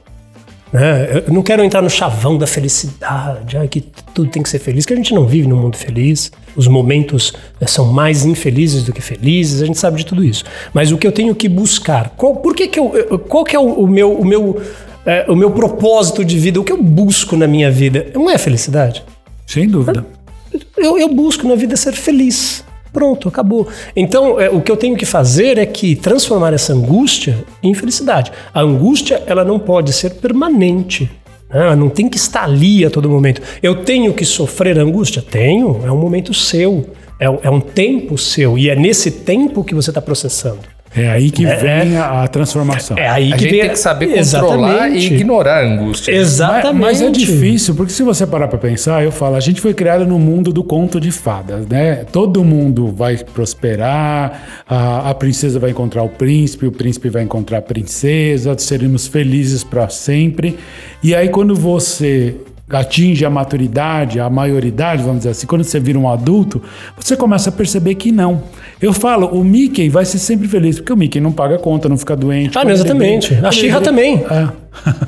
[0.71, 1.23] Né?
[1.25, 3.79] Eu não quero entrar no chavão da felicidade, ai, que
[4.13, 6.29] tudo tem que ser feliz, que a gente não vive num mundo feliz.
[6.57, 10.43] Os momentos eh, são mais infelizes do que felizes, a gente sabe de tudo isso.
[10.73, 13.55] Mas o que eu tenho que buscar, qual, por que que eu, eu- qual que
[13.55, 14.61] é o, o meu, o, meu,
[15.07, 18.07] eh, o meu propósito de vida, o que eu busco na minha vida?
[18.13, 19.03] Não é felicidade?
[19.45, 20.05] Sem dúvida.
[20.77, 22.63] Eu, eu busco na vida ser feliz.
[22.91, 23.67] Pronto, acabou.
[23.95, 28.31] Então, é, o que eu tenho que fazer é que transformar essa angústia em felicidade.
[28.53, 31.09] A angústia, ela não pode ser permanente.
[31.49, 31.61] né?
[31.61, 33.41] Ela não tem que estar ali a todo momento.
[33.61, 35.21] Eu tenho que sofrer angústia?
[35.21, 35.81] Tenho.
[35.85, 36.85] É um momento seu.
[37.19, 38.57] É, é um tempo seu.
[38.57, 40.59] E é nesse tempo que você está processando.
[40.97, 42.97] É aí que vem a, a transformação.
[42.97, 45.13] É aí A que gente vem tem que saber controlar Exatamente.
[45.13, 46.11] e ignorar a angústia.
[46.11, 46.73] Exatamente.
[46.73, 49.73] Mas, mas é difícil, porque se você parar pra pensar, eu falo, a gente foi
[49.73, 52.05] criado no mundo do conto de fadas, né?
[52.11, 57.59] Todo mundo vai prosperar, a, a princesa vai encontrar o príncipe, o príncipe vai encontrar
[57.59, 60.57] a princesa, seremos felizes para sempre.
[61.03, 62.35] E aí quando você
[62.69, 66.61] atinge a maturidade, a maioridade, vamos dizer assim, quando você vira um adulto,
[66.97, 68.43] você começa a perceber que não.
[68.81, 71.97] Eu falo, o Mickey vai ser sempre feliz, porque o Mickey não paga conta, não
[71.97, 72.57] fica doente.
[72.57, 73.33] Ah, exatamente.
[73.43, 74.23] A She-Ra também.
[74.29, 74.47] É.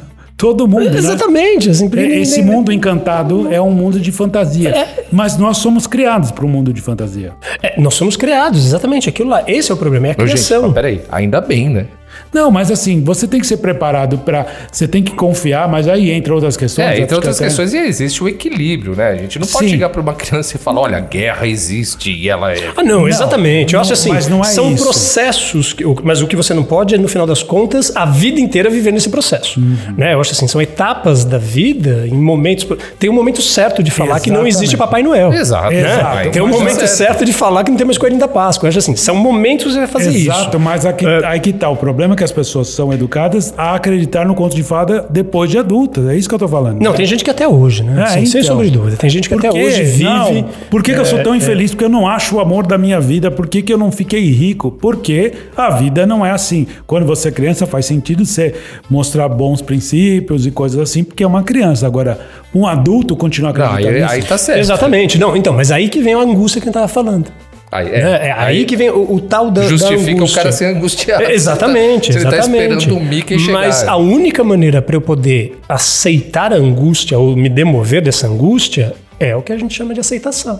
[0.38, 0.98] Todo mundo, né?
[0.98, 1.70] Exatamente.
[1.70, 4.70] Assim, porque É, ninguém- Esse mundo encantado é um mundo de fantasia.
[4.70, 5.04] É.
[5.12, 7.34] Mas nós somos criados para um mundo de fantasia.
[7.62, 9.10] É, nós somos criados, exatamente.
[9.10, 9.44] Aquilo lá.
[9.46, 10.62] Esse é o problema, é a Ô, gente, criação.
[10.62, 11.88] mas peraí, ainda bem, né?
[12.34, 14.46] Não, mas assim, você tem que ser preparado para.
[14.72, 16.88] Você tem que confiar, mas aí entra outras questões.
[17.00, 19.10] É, que outras até- questões, e existe o equilíbrio, né?
[19.10, 19.72] A gente não pode Sim.
[19.72, 22.70] chegar para uma criança e falar, olha, a guerra existe e ela é.
[22.78, 23.74] Ah, não, exatamente.
[23.74, 24.84] Eu não, acho assim, mas não é são isso.
[24.84, 28.40] processos, que- mas o que você não pode é, no final das contas, a vida
[28.40, 29.60] inteira viver nesse processo.
[29.60, 29.76] Uhum.
[29.98, 30.14] Né?
[30.14, 32.68] Eu acho assim, são etapas da vida, em momentos.
[33.00, 34.56] Tem um momento certo de falar que não Exatamente.
[34.56, 35.34] existe Papai Noel.
[35.34, 35.82] Exato, né?
[35.82, 36.30] Exato.
[36.32, 38.68] Tem um momento é- certo de falar que não tem mais coelhinho da Páscoa.
[38.68, 40.30] Eu acho assim, são momentos que você vai fazer isso.
[40.32, 41.26] Exato, mas aqui, É.
[41.26, 41.70] aí que tá.
[41.70, 45.50] O problema é que as pessoas são educadas a acreditar no conto de fada depois
[45.50, 46.06] de adultas.
[46.08, 46.80] É isso que eu tô falando.
[46.82, 48.04] Não, tem gente que até hoje, né?
[48.04, 48.44] É, Sem então.
[48.44, 48.98] sombra de dúvida.
[48.98, 50.04] Tem gente que até hoje vive.
[50.04, 50.46] Não.
[50.70, 51.72] Por que, que eu sou É, tão infeliz?
[51.72, 53.32] Porque eu não acho o amor da minha vida.
[53.32, 54.70] Por que, que eu não fiquei rico?
[54.70, 56.68] Porque a vida não é assim.
[56.86, 58.54] Quando você é criança, faz sentido você
[58.90, 61.88] mostrar bons princípios e coisas assim, porque é uma criança.
[61.88, 62.20] Agora,
[62.54, 64.14] um adulto continuar Não, acreditando aí, nisso.
[64.14, 64.60] aí tá certo.
[64.60, 65.18] Exatamente.
[65.18, 67.28] Não, então, mas aí que vem a angústia que a gente tava falando.
[67.72, 70.38] Aí, É, é aí, que vem o, o tal da, da justifica o angústia.
[70.42, 71.24] cara ser angustiado.
[71.24, 72.74] É, Exatamente, Você tá, exatamente.
[72.74, 73.54] Você tá esperando o Mickey chegar.
[73.54, 78.94] Mas a única maneira para eu poder aceitar a angústia ou me demover dessa angústia
[79.20, 80.60] é o que a gente chama de aceitação.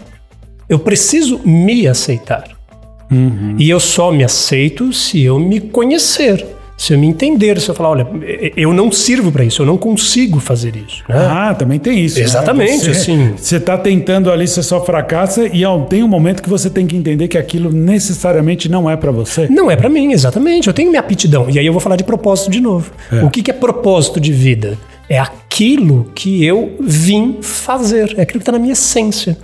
[0.68, 2.44] Eu preciso me aceitar.
[3.12, 3.56] Uhum.
[3.58, 6.46] E eu só me aceito se eu me conhecer,
[6.80, 8.08] se eu me entender, se eu falar, olha,
[8.56, 11.04] eu não sirvo para isso, eu não consigo fazer isso.
[11.10, 11.16] Né?
[11.30, 12.18] Ah, também tem isso.
[12.18, 12.24] né?
[12.24, 13.34] Exatamente, Você, assim.
[13.36, 16.96] Você tá tentando ali, você só fracassa e tem um momento que você tem que
[16.96, 19.46] entender que aquilo necessariamente não é para você.
[19.50, 20.70] Não é pra mim, exatamente.
[20.70, 21.50] Eu tenho minha aptidão.
[21.50, 22.90] E aí eu vou falar de propósito de novo.
[23.24, 24.78] O que, que é propósito de vida?
[25.10, 28.14] É aquilo que eu vim fazer.
[28.18, 29.38] É aquilo que está na minha essência.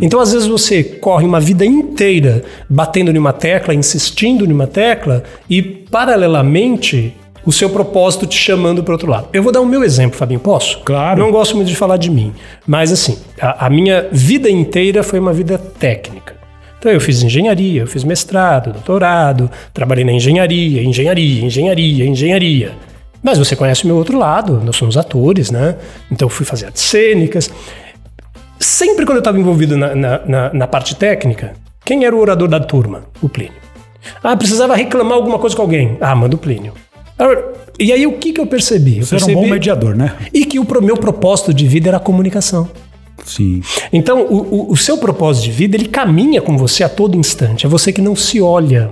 [0.00, 5.62] Então, às vezes, você corre uma vida inteira batendo numa tecla, insistindo numa tecla, e,
[5.62, 9.28] paralelamente, o seu propósito te chamando para outro lado.
[9.32, 10.40] Eu vou dar o meu exemplo, Fabinho.
[10.40, 10.80] Posso?
[10.80, 11.20] Claro.
[11.20, 12.32] Não gosto muito de falar de mim.
[12.66, 16.42] Mas, assim, a, a minha vida inteira foi uma vida técnica.
[16.82, 22.72] Então eu fiz engenharia, eu fiz mestrado, doutorado, trabalhei na engenharia, engenharia, engenharia, engenharia.
[23.22, 25.76] Mas você conhece o meu outro lado, nós somos atores, né?
[26.10, 27.48] Então eu fui fazer artes cênicas.
[28.62, 31.52] Sempre quando eu estava envolvido na, na, na- na parte técnica,
[31.84, 33.04] quem era o orador da turma?
[33.20, 33.52] O Plínio.
[34.22, 35.96] Ah, precisava reclamar alguma coisa com alguém.
[36.00, 36.72] Ah, manda o Plínio.
[37.78, 38.98] E aí o que, que eu percebi?
[38.98, 40.14] Eu Você era um percebi bom mediador, né?
[40.32, 42.68] E que o pro- meu propósito de vida era a comunicação.
[43.24, 43.62] Sim.
[43.92, 47.66] Então, o, o- o seu propósito de vida, ele caminha com você a todo instante.
[47.66, 48.90] É você que não se olha.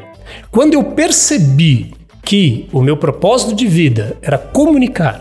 [0.51, 1.93] Quando eu percebi
[2.25, 5.21] que o meu propósito de vida era comunicar,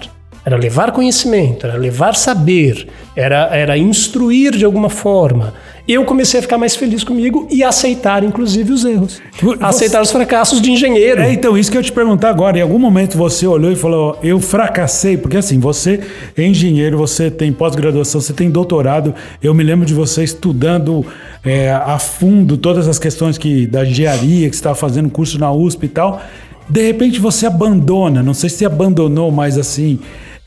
[0.50, 5.54] era levar conhecimento, era levar saber, era, era instruir de alguma forma,
[5.88, 9.20] eu comecei a ficar mais feliz comigo e aceitar, inclusive, os erros.
[9.42, 11.22] Você- Aceitar os fracassos de engenheiro.
[11.22, 12.58] É, então, isso que eu te perguntar agora.
[12.60, 16.00] Em algum momento você olhou e falou, eu fracassei, porque assim, você
[16.38, 19.16] é engenheiro, você tem pós-graduação, você tem doutorado.
[19.42, 21.04] Eu me lembro de você estudando
[21.44, 25.52] é, a fundo todas as questões que, da engenharia, que você estava fazendo curso na
[25.52, 26.22] USP e tal.
[26.70, 29.98] De repente você abandona, não sei se abandonou, mas assim,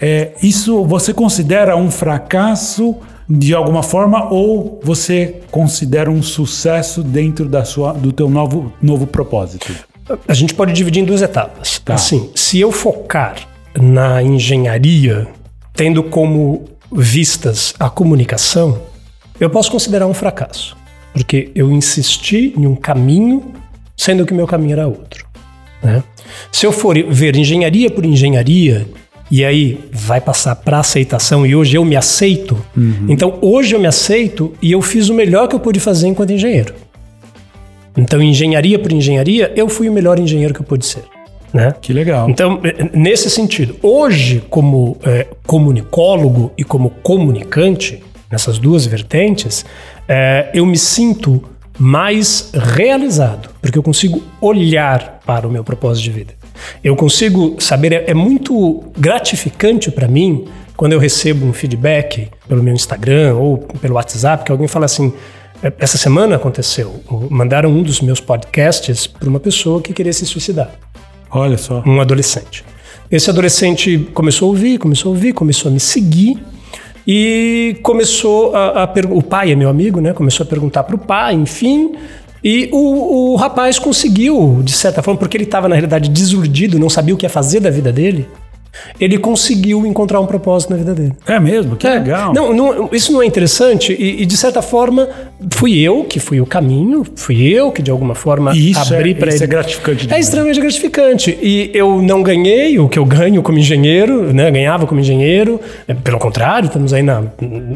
[0.02, 2.96] é, isso você considera um fracasso
[3.28, 9.06] de alguma forma ou você considera um sucesso dentro da sua, do teu novo, novo
[9.06, 9.72] propósito?
[10.26, 11.78] A gente pode dividir em duas etapas.
[11.78, 11.94] Tá.
[11.94, 13.36] Assim, se eu focar
[13.80, 15.28] na engenharia,
[15.72, 18.82] tendo como vistas a comunicação,
[19.38, 20.76] eu posso considerar um fracasso.
[21.12, 23.52] Porque eu insisti em um caminho,
[23.96, 25.26] sendo que meu caminho era outro.
[25.80, 26.02] né?
[26.50, 28.88] Se eu for ver engenharia por engenharia,
[29.32, 32.54] e aí vai passar para aceitação, e hoje eu me aceito,
[33.08, 36.34] então hoje eu me aceito e eu fiz o melhor que eu pude fazer enquanto
[36.34, 36.74] engenheiro.
[37.96, 41.04] Então, engenharia por engenharia, eu fui o melhor engenheiro que eu pude ser.
[41.52, 41.74] Né?
[41.80, 42.28] Que legal.
[42.28, 49.64] Então, eh, nesse sentido, hoje, como eh, comunicólogo e como comunicante, nessas duas vertentes,
[50.06, 51.42] eh, eu me sinto
[51.78, 56.41] mais realizado, porque eu consigo olhar para o meu propósito de vida.
[56.82, 60.44] Eu consigo saber, é, é muito gratificante para mim
[60.76, 65.12] quando eu recebo um feedback pelo meu Instagram ou pelo WhatsApp, que alguém fala assim.
[65.62, 70.26] "Eh, Essa semana aconteceu, mandaram um dos meus podcasts para uma pessoa que queria se
[70.26, 70.70] suicidar
[71.30, 71.82] Olha só.
[71.86, 72.64] um adolescente.
[73.10, 76.38] Esse adolescente começou a ouvir, começou a ouvir, começou a me seguir
[77.06, 79.18] e começou a, a perguntar.
[79.18, 80.12] O pai é meu amigo, né?
[80.12, 81.92] Começou a perguntar para o pai, enfim.
[82.44, 86.90] E o, o rapaz conseguiu, de certa forma, porque ele estava na realidade desiludido, não
[86.90, 88.28] sabia o que ia fazer da vida dele.
[88.98, 91.12] Ele conseguiu encontrar um propósito na vida dele.
[91.26, 91.76] É mesmo?
[91.76, 91.94] Que É.
[91.98, 92.32] legal.
[92.32, 95.08] Não, não, isso não é interessante e, e, de certa forma
[95.50, 99.14] fui eu que fui o caminho, fui eu que de alguma forma isso abri é-
[99.14, 99.44] para isso ele.
[99.44, 100.24] é gratificante É demais.
[100.26, 104.50] extremamente gratificante e eu não ganhei o que eu ganho como engenheiro, né?
[104.50, 105.60] Ganhava como engenheiro.
[105.86, 107.22] É, Pelo contrário, estamos aí na,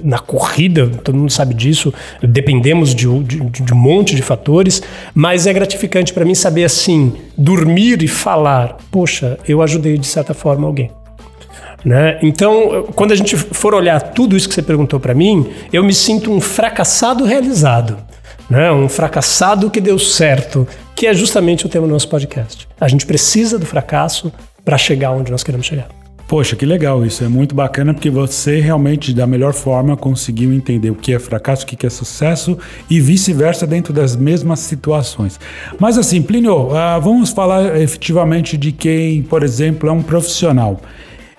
[0.04, 1.92] na corrida, todo mundo sabe disso.
[2.22, 4.82] Dependemos de, de, de um monte de fatores,
[5.14, 8.78] mas é gratificante para mim saber assim dormir e falar.
[8.90, 10.85] Poxa, eu ajudei de certa forma alguém.
[11.86, 12.18] Né?
[12.20, 15.94] Então, quando a gente for olhar tudo isso que você perguntou para mim, eu me
[15.94, 17.96] sinto um fracassado realizado,
[18.50, 18.72] né?
[18.72, 20.66] um fracassado que deu certo,
[20.96, 22.66] que é justamente o tema do nosso podcast.
[22.80, 24.32] A gente precisa do fracasso
[24.64, 25.86] para chegar onde nós queremos chegar.
[26.26, 27.22] Poxa, que legal isso.
[27.22, 31.62] É muito bacana porque você realmente, da melhor forma, conseguiu entender o que é fracasso,
[31.62, 32.58] o que é sucesso
[32.90, 35.38] e vice-versa dentro das mesmas situações.
[35.78, 40.80] Mas assim, Plínio, ah, vamos falar efetivamente de quem, por exemplo, é um profissional.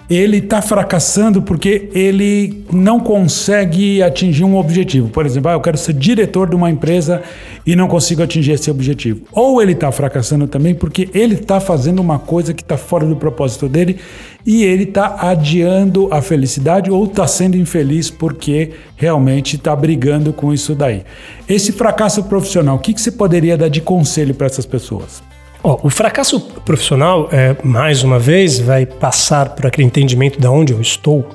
[0.09, 5.09] Ele está fracassando porque ele não consegue atingir um objetivo.
[5.09, 7.21] Por exemplo, ah, eu quero ser diretor de uma empresa
[7.65, 9.21] e não consigo atingir esse objetivo.
[9.33, 13.17] Ou ele está fracassando também porque ele está fazendo uma coisa que está fora do
[13.17, 13.97] propósito dele
[14.45, 20.53] e ele está adiando a felicidade ou está sendo infeliz porque realmente está brigando com
[20.53, 21.03] isso daí.
[21.49, 25.21] Esse fracasso profissional, o que, que você poderia dar de conselho para essas pessoas?
[25.67, 30.71] Ó, o fracasso profissional, é, mais uma vez, vai passar por aquele entendimento de onde
[30.71, 31.27] eu estou.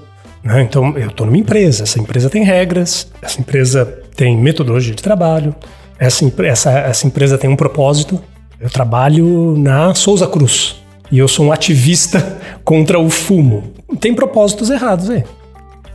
[0.42, 0.62] né?
[0.62, 3.84] Então, eu estou numa empresa, essa empresa tem regras, essa empresa
[4.16, 5.54] tem metodologia de trabalho,
[5.98, 8.18] essa, essa, essa empresa tem um propósito.
[8.58, 10.76] Eu trabalho na Souza Cruz
[11.10, 13.74] e eu sou um ativista contra o fumo.
[14.00, 15.24] Tem propósitos errados aí.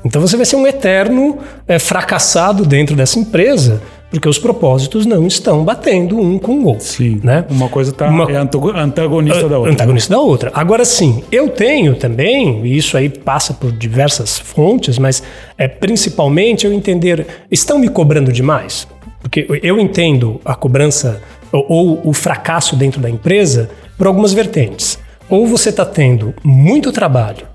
[0.06, 5.28] Então você vai ser um eterno é, fracassado dentro dessa empresa, porque os propósitos não
[5.28, 6.86] estão batendo um com o outro.
[6.86, 7.46] Sim, né?
[7.50, 9.74] uma coisa tá, Uma- é antago- antagonista da outra.
[9.74, 10.52] Antagonista da outra.
[10.54, 15.22] Agora sim, eu tenho também, e isso aí passa por diversas fontes, mas
[15.58, 18.88] é principalmente eu entender, estão me cobrando demais?
[19.22, 24.98] Porque eu entendo a cobrança ou, ou o fracasso dentro da empresa por algumas vertentes.
[25.30, 27.46] Ou você está tendo muito trabalho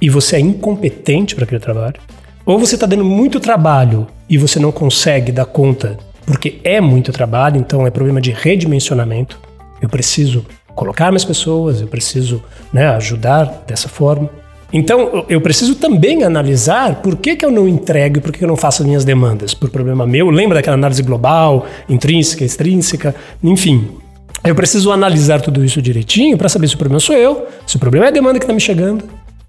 [0.00, 1.96] e você é incompetente para aquele trabalho,
[2.46, 7.12] ou você está dando muito trabalho e você não consegue dar conta porque é muito
[7.12, 9.38] trabalho, então é problema de redimensionamento.
[9.80, 12.42] Eu preciso colocar mais pessoas, eu preciso
[12.72, 14.30] né, ajudar dessa forma.
[14.72, 18.44] Então eu- preciso também analisar por que, que eu não entrego e por que que
[18.44, 19.54] eu não faço as minhas demandas.
[19.54, 23.88] Por problema meu, lembra daquela análise global, intrínseca, extrínseca, enfim.
[24.42, 27.78] Eu preciso analisar tudo isso direitinho para saber se o problema sou eu, se o
[27.78, 29.04] problema é a demanda que está me chegando,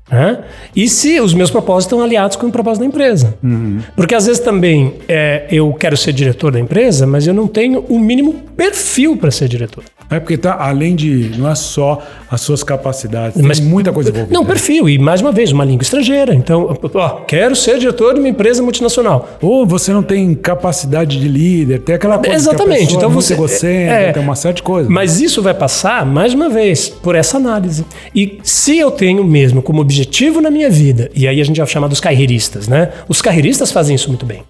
[0.09, 0.43] né?
[0.75, 3.37] E se os meus propósitos estão aliados com o propósito da empresa.
[3.95, 7.83] Porque às vezes também é, eu quero ser diretor da empresa, mas eu não tenho
[7.89, 9.83] o mínimo perfil para ser diretor.
[10.09, 14.09] É porque tá além de não é só as suas capacidades, Mas- tem muita coisa
[14.11, 14.33] envolvida.
[14.33, 14.87] Não, perfil.
[14.87, 16.33] E mais uma vez, uma língua estrangeira.
[16.35, 19.27] Então, ó, quero ser diretor de uma empresa multinacional.
[19.41, 22.95] Ou você não tem capacidade de líder, tem aquela coisa Exatamente.
[22.95, 24.91] Então é você- egocêntrica, é- tem uma série de coisas.
[24.91, 27.85] Mas isso vai passar, mais uma vez, por essa análise.
[28.13, 31.67] E se eu tenho mesmo como objetivo na minha vida, e aí a gente vai
[31.67, 32.89] chamar dos carreiristas, né?
[33.09, 34.43] Os carreiristas fazem isso muito bem.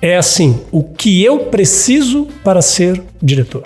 [0.00, 3.62] É assim, o que eu preciso para ser diretor?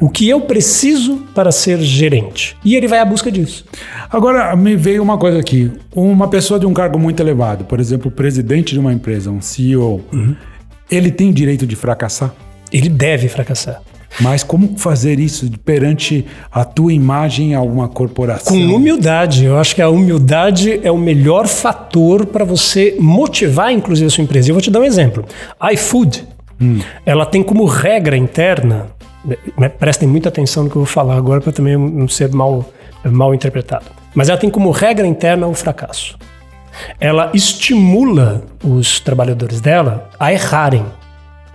[0.00, 2.56] O que eu preciso para ser gerente?
[2.64, 3.64] E ele vai à busca disso.
[4.10, 5.70] Agora, me veio uma coisa aqui.
[5.94, 9.40] Uma pessoa de um cargo muito elevado, por exemplo, o presidente de uma empresa, um
[9.42, 10.34] CEO, Uhum.
[10.90, 12.32] ele tem o direito de fracassar?
[12.72, 13.82] Ele deve fracassar.
[14.20, 18.56] Mas como fazer isso perante a tua imagem a uma corporação?
[18.56, 19.44] Com humildade.
[19.44, 24.24] Eu acho que a humildade é o melhor fator para você motivar, inclusive, a sua
[24.24, 24.48] empresa.
[24.48, 25.24] E eu vou te dar um exemplo.
[25.72, 26.24] IFood,
[27.04, 28.86] ela tem como regra interna,
[29.78, 32.64] prestem muita atenção no que eu vou falar agora para também não ser mal,
[33.04, 33.86] mal interpretado.
[34.14, 36.16] Mas ela tem como regra interna o fracasso.
[37.00, 40.84] Ela estimula os trabalhadores dela a errarem.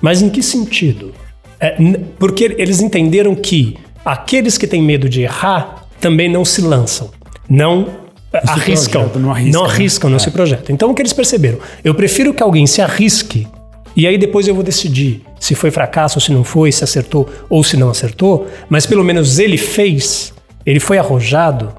[0.01, 1.13] Mas em que sentido?
[1.59, 1.75] É,
[2.17, 7.11] porque eles entenderam que aqueles que têm medo de errar também não se lançam,
[7.47, 7.87] não
[8.33, 9.73] arriscam, projetam, não arriscam, não, né?
[9.73, 10.73] arriscam, não se projetam.
[10.73, 11.59] Então o que eles perceberam?
[11.83, 13.47] Eu prefiro que alguém se arrisque
[13.95, 17.27] e aí depois eu vou decidir se foi fracasso ou se não foi, se acertou
[17.49, 20.31] ou se não acertou, mas pelo menos ele fez,
[20.63, 21.73] ele foi arrojado.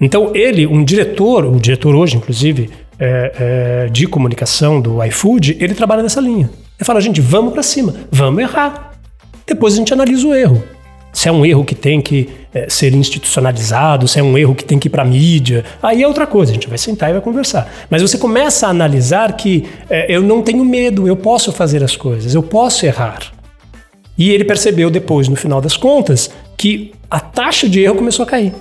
[0.00, 3.32] Então ele, um diretor, o diretor hoje inclusive é,
[3.86, 6.48] é, de comunicação do iFood, ele trabalha nessa linha.
[6.78, 8.92] Ele fala, gente, vamos para cima, vamos errar.
[9.46, 10.64] Depois a gente analisa o erro.
[11.14, 14.64] Se é um erro que tem que eh, ser institucionalizado, se é um erro que
[14.64, 17.22] tem que ir para mídia, aí é outra coisa, a gente vai sentar e vai
[17.22, 17.72] conversar.
[17.88, 21.96] Mas você começa a analisar que eh, eu não tenho medo, eu posso fazer as
[21.96, 23.20] coisas, eu posso errar.
[24.18, 28.26] E ele percebeu depois, no final das contas, que a taxa de erro começou a
[28.26, 28.52] cair.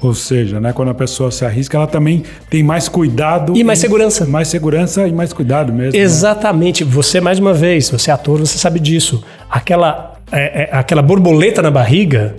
[0.00, 3.56] Ou seja, né, quando a pessoa se arrisca, ela também tem mais cuidado.
[3.56, 4.26] E mais segurança.
[4.26, 5.92] Mais segurança e mais cuidado mesmo.
[5.92, 5.98] né?
[5.98, 6.84] Exatamente.
[6.84, 9.24] Você, mais uma vez, você é ator, você sabe disso.
[9.50, 12.36] Aquela, é- é- aquela borboleta na barriga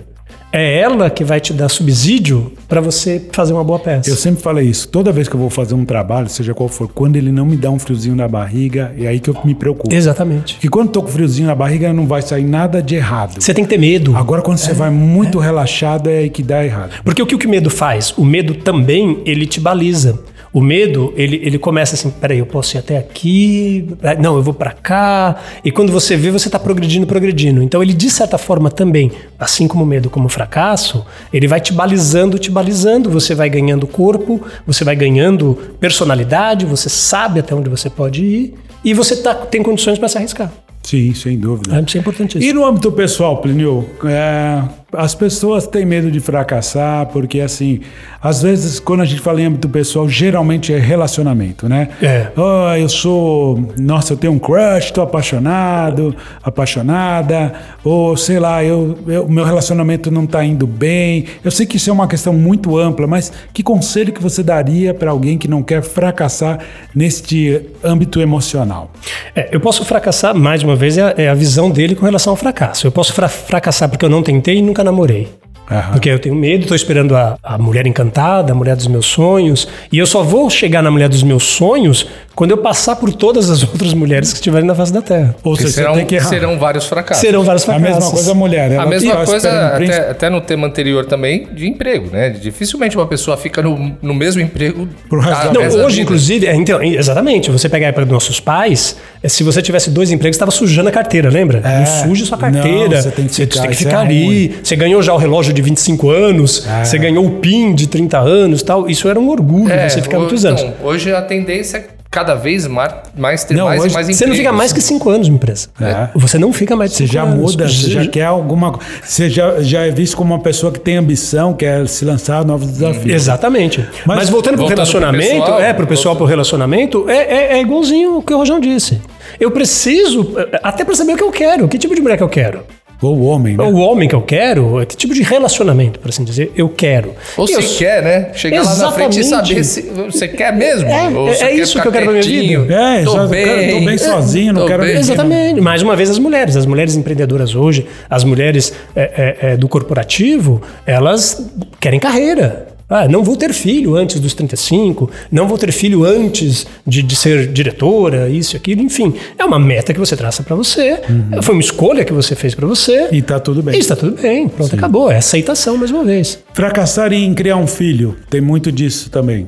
[0.52, 4.10] é ela que vai te dar subsídio para você fazer uma boa peça.
[4.10, 4.88] Eu sempre falei isso.
[4.88, 7.56] Toda vez que eu vou fazer um trabalho, seja qual for, quando ele não me
[7.56, 9.94] dá um friozinho na barriga, é aí que eu me preocupo.
[9.94, 10.54] Exatamente.
[10.54, 13.40] Porque quando tô com friozinho na barriga, não vai sair nada de errado.
[13.40, 14.16] Você tem que ter medo.
[14.16, 17.00] Agora, quando você vai muito relaxado, é aí que dá errado.
[17.04, 18.12] Porque o que o que o medo faz?
[18.18, 20.18] O medo também, ele te baliza.
[20.52, 24.42] O medo, ele, ele começa assim, peraí, eu posso ir até aqui, ah, não, eu
[24.42, 25.36] vou pra cá.
[25.64, 27.62] E quando você vê, você tá progredindo, progredindo.
[27.62, 31.60] Então ele, de certa forma, também, assim como o medo, como o fracasso, ele vai
[31.60, 33.08] te balizando, te balizando.
[33.10, 38.54] Você vai ganhando corpo, você vai ganhando personalidade, você sabe até onde você pode ir.
[38.84, 40.50] E você tá, tem condições para se arriscar.
[40.82, 41.80] Sim, sem dúvida.
[41.86, 42.42] Isso é importantíssimo.
[42.42, 44.62] E no âmbito pessoal, Plinio, é,
[44.92, 47.80] as pessoas têm medo de fracassar, porque assim,
[48.22, 51.88] às vezes, quando a gente fala em âmbito pessoal, geralmente é relacionamento, né?
[52.02, 52.28] É.
[52.36, 53.64] Oh, eu sou.
[53.78, 60.10] Nossa, eu tenho um crush, tô apaixonado, apaixonada, ou sei lá, eu, eu- meu relacionamento
[60.10, 61.24] não tá indo bem.
[61.44, 64.92] Eu sei que isso é uma questão muito ampla, mas que conselho que você daria
[64.92, 66.58] para alguém que não quer fracassar
[66.94, 68.90] neste âmbito emocional?
[69.34, 72.32] É, eu posso fracassar, mais uma vez, é a, é a visão dele com relação
[72.32, 72.86] ao fracasso.
[72.86, 75.28] Eu posso fra- fracassar porque eu não tentei e nunca namorei.
[75.70, 75.92] Aham.
[75.92, 79.68] Porque eu tenho medo, estou esperando a, a mulher encantada, a mulher dos meus sonhos.
[79.92, 83.50] E eu só vou chegar na mulher dos meus sonhos quando eu passar por todas
[83.50, 85.34] as outras mulheres que estiverem na face da Terra.
[85.42, 86.28] Ou seja, você serão, tem que errar.
[86.28, 87.20] serão vários fracassos.
[87.20, 87.94] Serão vários A fracassos.
[87.96, 88.78] mesma coisa a mulher.
[88.80, 92.30] A mesma coisa, até, até no tema anterior também, de emprego, né?
[92.30, 94.88] Dificilmente uma pessoa fica no, no mesmo emprego.
[95.12, 96.02] Resto a- Não, hoje, vida.
[96.02, 99.90] inclusive, é, então, exatamente, você pegar a época dos nossos pais, é, se você tivesse
[99.90, 101.60] dois empregos, estava sujando a carteira, lembra?
[101.64, 101.78] É.
[101.80, 102.88] não suje sua carteira.
[102.96, 104.54] Não, você tem que você ficar, tem que é ficar ali.
[104.62, 106.84] Você ganhou já o relógio de 25 anos, É.
[106.84, 108.88] você ganhou o PIN de 30 anos tal.
[108.88, 110.60] Isso era um orgulho, É, você ficar muitos anos.
[110.62, 114.06] então, hoje a tendência é cada vez mais, mais ter Não, mais hoje e mais
[114.08, 115.68] Você não fica mais que 5 anos na empresa.
[115.80, 116.08] É.
[116.14, 117.36] Você não fica mais de Você 5 já anos.
[117.36, 120.96] muda, você já quer alguma Você já, já é visto como uma pessoa que tem
[120.96, 123.14] ambição, quer se lançar a novos desafios.
[123.14, 123.86] Exatamente.
[124.04, 127.60] Mas, Mas voltando voltando pro relacionamento, pessoal, é, pro pessoal, pro relacionamento, é, é, é
[127.60, 129.00] igualzinho o que o Rojão disse.
[129.38, 132.22] Eu preciso, é, até pra saber o que eu quero, que tipo de mulher que
[132.22, 132.64] eu quero.
[133.02, 133.64] Ou o homem, né?
[133.64, 137.14] O homem que eu quero, que tipo de relacionamento, por assim dizer, eu quero.
[137.36, 138.28] Ou eu- se quer, né?
[138.34, 140.88] Chegar lá na frente e saber se você quer mesmo.
[140.88, 142.74] É, ou é- você é quer isso que eu quero pra minha vida.
[142.74, 144.96] É, tô só- bem, tô bem sozinho, não tô quero bem.
[144.96, 145.60] Exatamente.
[145.60, 146.56] Mais uma vez, as mulheres.
[146.56, 152.69] As mulheres empreendedoras hoje, as mulheres é, é, é, do corporativo, elas querem carreira.
[152.90, 157.14] Ah, não vou ter filho antes dos 35, não vou ter filho antes de, de
[157.14, 159.14] ser diretora, isso e aquilo, enfim.
[159.38, 161.00] É uma meta que você traça pra você,
[161.44, 163.08] foi uma escolha que você fez pra você.
[163.12, 163.76] E tá tudo bem.
[163.76, 165.08] E está tudo bem, pronto, acabou.
[165.10, 166.40] É aceitação mais uma vez.
[166.52, 169.46] Fracassar em criar um filho, tem muito disso também.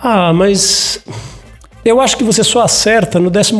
[0.00, 1.00] Ah, mas
[1.84, 3.52] eu acho que você só acerta no 14,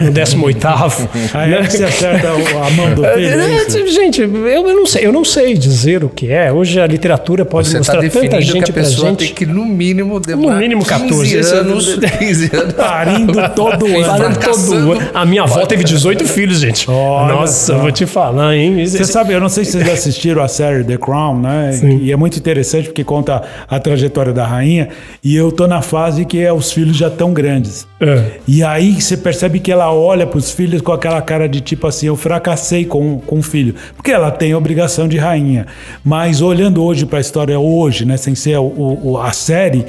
[0.00, 0.58] no 18.
[1.34, 3.40] Aí é que você acerta a mão do filho.
[3.40, 3.56] é?
[3.56, 6.52] É, Gente, eu não sei, eu não sei dizer o que é.
[6.52, 9.18] Hoje a literatura pode Você está mostrar tanta definindo gente que a pessoa gente.
[9.26, 11.98] tem que, no mínimo, demorar mínimo 14 15 anos.
[12.18, 12.72] 15 anos.
[12.74, 14.36] Parindo todo ano.
[14.38, 15.10] Todo ano.
[15.12, 16.90] A minha avó teve 18 filhos, gente.
[16.90, 17.78] Olha Nossa, só.
[17.78, 18.86] vou te falar, hein?
[18.86, 21.78] Você sabe, eu não sei se vocês assistiram a série The Crown, né?
[22.00, 24.88] E é muito interessante porque conta a trajetória da rainha.
[25.22, 27.86] E eu tô na fase que é, os filhos já estão grandes.
[28.00, 28.38] É.
[28.48, 32.06] E aí você percebe que ela olha pros filhos com aquela cara de tipo assim,
[32.06, 33.74] eu fracassei com, com o filho.
[33.96, 35.66] Porque ela tem a obrigação de rainha.
[36.04, 38.16] Mas olhando hoje pra história hoje, né?
[38.16, 39.84] Sem ser o, o- a série,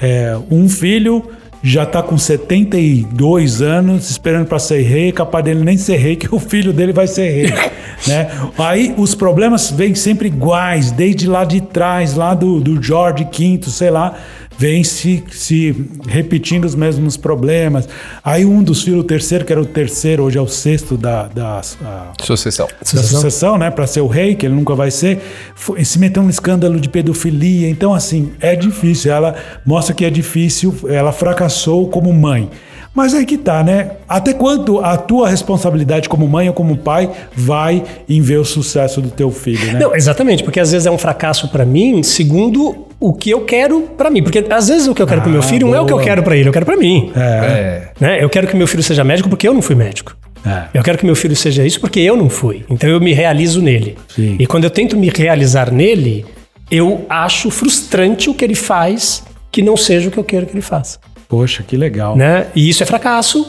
[0.00, 1.24] é, um filho
[1.66, 6.32] já tá com 72 anos, esperando para ser rei, capaz dele nem ser rei, que
[6.34, 7.52] o filho dele vai ser rei,
[8.06, 8.28] né?
[8.58, 13.60] Aí os problemas vêm sempre iguais, desde lá de trás, lá do, do George V,
[13.70, 14.14] sei lá,
[14.58, 15.74] vem se, se
[16.06, 17.88] repetindo os mesmos problemas.
[18.22, 21.26] Aí um dos filhos, o terceiro, que era o terceiro, hoje é o sexto da,
[21.28, 22.68] da a- Sucessão.
[22.94, 25.18] da sucessão, né, para ser o rei, que ele nunca vai ser,
[25.54, 27.68] foi- se meteu num escândalo de pedofilia.
[27.68, 29.12] Então, assim, é difícil.
[29.12, 29.34] Ela
[29.66, 32.48] mostra que é difícil, ela fracassou como mãe.
[32.94, 33.90] Mas aí que tá, né?
[34.08, 39.00] Até quanto a tua responsabilidade como mãe ou como pai vai em ver o sucesso
[39.00, 39.80] do teu filho, né?
[39.80, 43.82] Não, exatamente, porque às vezes é um fracasso pra mim, segundo o que eu quero
[43.96, 44.22] pra mim.
[44.22, 45.92] Porque às vezes o que eu quero pro meu Ah, filho não é o que
[45.92, 46.04] eu boa.
[46.08, 47.12] quero pra ele, eu quero pra mim.
[47.16, 47.88] É.
[48.00, 48.22] Né?
[48.24, 50.16] Eu quero que meu filho seja médico porque eu não fui médico.
[50.46, 50.64] É.
[50.74, 52.64] Eu quero que meu filho seja isso porque eu não fui.
[52.68, 53.96] Então eu me realizo nele.
[54.08, 54.36] Sim.
[54.38, 56.24] E quando eu tento me realizar nele,
[56.70, 60.52] eu acho frustrante o que ele faz que não seja o que eu quero que
[60.52, 60.98] ele faça.
[61.28, 62.16] Poxa, que legal.
[62.16, 62.46] Né?
[62.54, 63.46] E isso é fracasso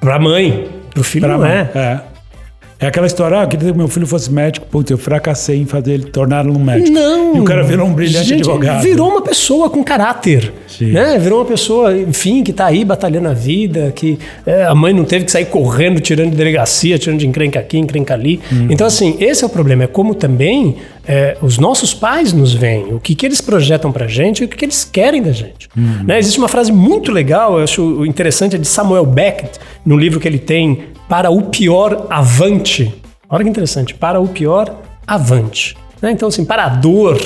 [0.00, 0.68] pra mãe.
[0.94, 1.50] Pro filho Pra não mãe.
[1.50, 1.70] é.
[1.74, 2.00] É.
[2.82, 5.66] É aquela história, ah, eu queria que meu filho fosse médico, putz, eu fracassei em
[5.66, 6.90] fazer ele tornar um médico.
[6.90, 7.36] Não.
[7.36, 8.82] E o cara virou um brilhante Gente, advogado.
[8.82, 10.52] Virou uma pessoa com caráter.
[10.66, 10.90] Sim.
[10.90, 11.16] Né?
[11.16, 15.04] Virou uma pessoa, enfim, que tá aí batalhando a vida, que é, a mãe não
[15.04, 18.40] teve que sair correndo, tirando de delegacia, tirando de encrenca aqui, encrenca ali.
[18.50, 18.66] Uhum.
[18.68, 19.84] Então, assim, esse é o problema.
[19.84, 20.76] É como também
[21.06, 24.48] é, os nossos pais nos veem, o que, que eles projetam pra gente e o
[24.48, 25.68] que, que eles querem da gente.
[25.76, 26.04] Uhum.
[26.04, 26.18] Né?
[26.18, 30.28] Existe uma frase muito legal, eu acho interessante, é de Samuel Beckett, no livro que
[30.28, 33.02] ele tem, Para o Pior Avante.
[33.32, 35.74] Olha que interessante, para o pior, avante.
[36.02, 36.12] Né?
[36.12, 37.18] Então, assim, para a dor,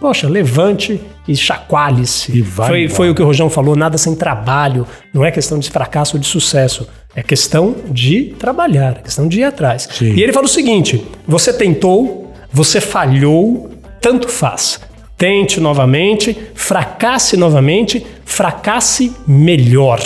[0.00, 0.98] poxa, levante
[1.28, 2.34] e chacoalhe-se.
[2.34, 4.86] E vai Foi, foi o que o Rojão falou, nada sem trabalho.
[5.12, 6.88] Não é questão de fracasso ou de sucesso.
[7.14, 9.86] É questão de trabalhar, é questão de ir atrás.
[9.92, 10.14] Sim.
[10.14, 12.21] E ele fala o seguinte: você tentou,
[12.52, 14.80] você falhou, tanto faz.
[15.16, 20.00] Tente novamente, fracasse novamente, fracasse melhor.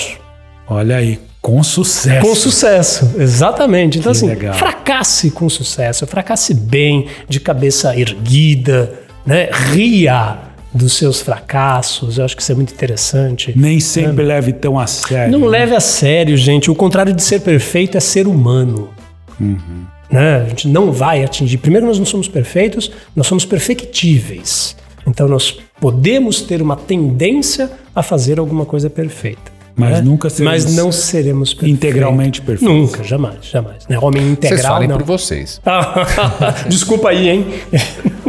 [0.68, 2.26] Olha aí, com sucesso.
[2.26, 3.98] Com sucesso, exatamente.
[3.98, 4.54] Então, Que assim, legal.
[4.54, 8.92] fracasse com sucesso, fracasse bem, de cabeça erguida,
[9.24, 9.48] né?
[9.52, 10.38] Ria
[10.74, 12.18] dos seus fracassos.
[12.18, 13.52] Eu acho que isso é muito interessante.
[13.56, 15.32] Nem sempre leve tão a sério.
[15.32, 15.58] Não né?
[15.58, 16.70] leve a sério, gente.
[16.70, 18.90] O contrário de ser perfeito é ser humano.
[20.10, 20.42] Né?
[20.42, 21.58] A gente não vai atingir.
[21.58, 24.76] Primeiro, nós não somos perfeitos, nós somos perfectíveis.
[25.06, 29.56] Então, nós podemos ter uma tendência a fazer alguma coisa perfeita.
[29.78, 30.00] Mas né?
[30.00, 31.76] nunca seremos Mas não seremos perfeitos.
[31.76, 32.74] integralmente perfeitos.
[32.74, 33.86] Nunca, jamais, jamais.
[33.86, 33.98] Né?
[34.00, 34.96] Homem integral, Vocês falem não.
[34.96, 35.60] por vocês.
[36.66, 37.46] Desculpa aí, hein?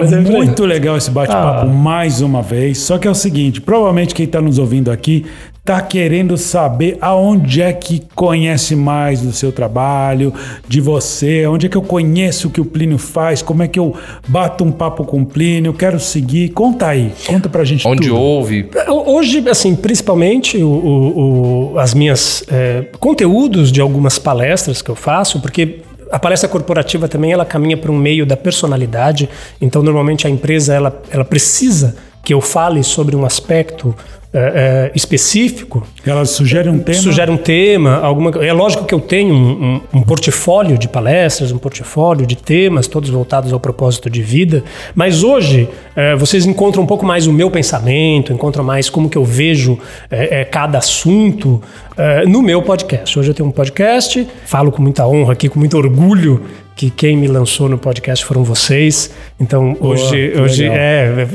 [0.00, 1.72] Mas é muito legal esse bate-papo Ah.
[1.72, 2.78] mais uma vez.
[2.78, 5.24] Só que é o seguinte, provavelmente quem está nos ouvindo aqui
[5.64, 10.34] está querendo saber aonde é que conhece mais do seu trabalho,
[10.66, 13.78] de você, onde é que eu conheço o que o Plínio faz, como é que
[13.78, 13.94] eu
[14.26, 16.48] bato um papo com o Plínio, quero seguir.
[16.48, 18.18] Conta aí, conta pra gente Onde tudo.
[18.18, 18.68] houve.
[18.88, 24.96] Hoje, assim, principalmente o, o- o- as minhas é, conteúdos de algumas palestras que eu
[24.96, 25.78] faço, porque
[26.10, 29.28] a palestra corporativa também ela caminha para um meio da personalidade.
[29.60, 31.94] Então, normalmente a empresa ela, ela precisa
[32.24, 33.94] que eu fale sobre um aspecto
[34.34, 36.98] é, é, específico Ela sugere um tema.
[36.98, 41.52] Sugere um tema, alguma É lógico que eu tenho um, um- um portfólio de palestras,
[41.52, 44.64] um portfólio de temas, todos voltados ao propósito de vida.
[44.94, 49.18] Mas hoje eh, vocês encontram um pouco mais o meu pensamento, encontram mais como que
[49.18, 49.78] eu vejo
[50.10, 51.60] eh, eh, cada assunto
[51.96, 53.18] eh, no meu podcast.
[53.18, 56.42] Hoje eu tenho um podcast, falo com muita honra aqui, com muito orgulho
[56.74, 59.10] que quem me lançou no podcast foram vocês.
[59.42, 60.78] Então hoje, que hoje legal.
[60.78, 61.26] é,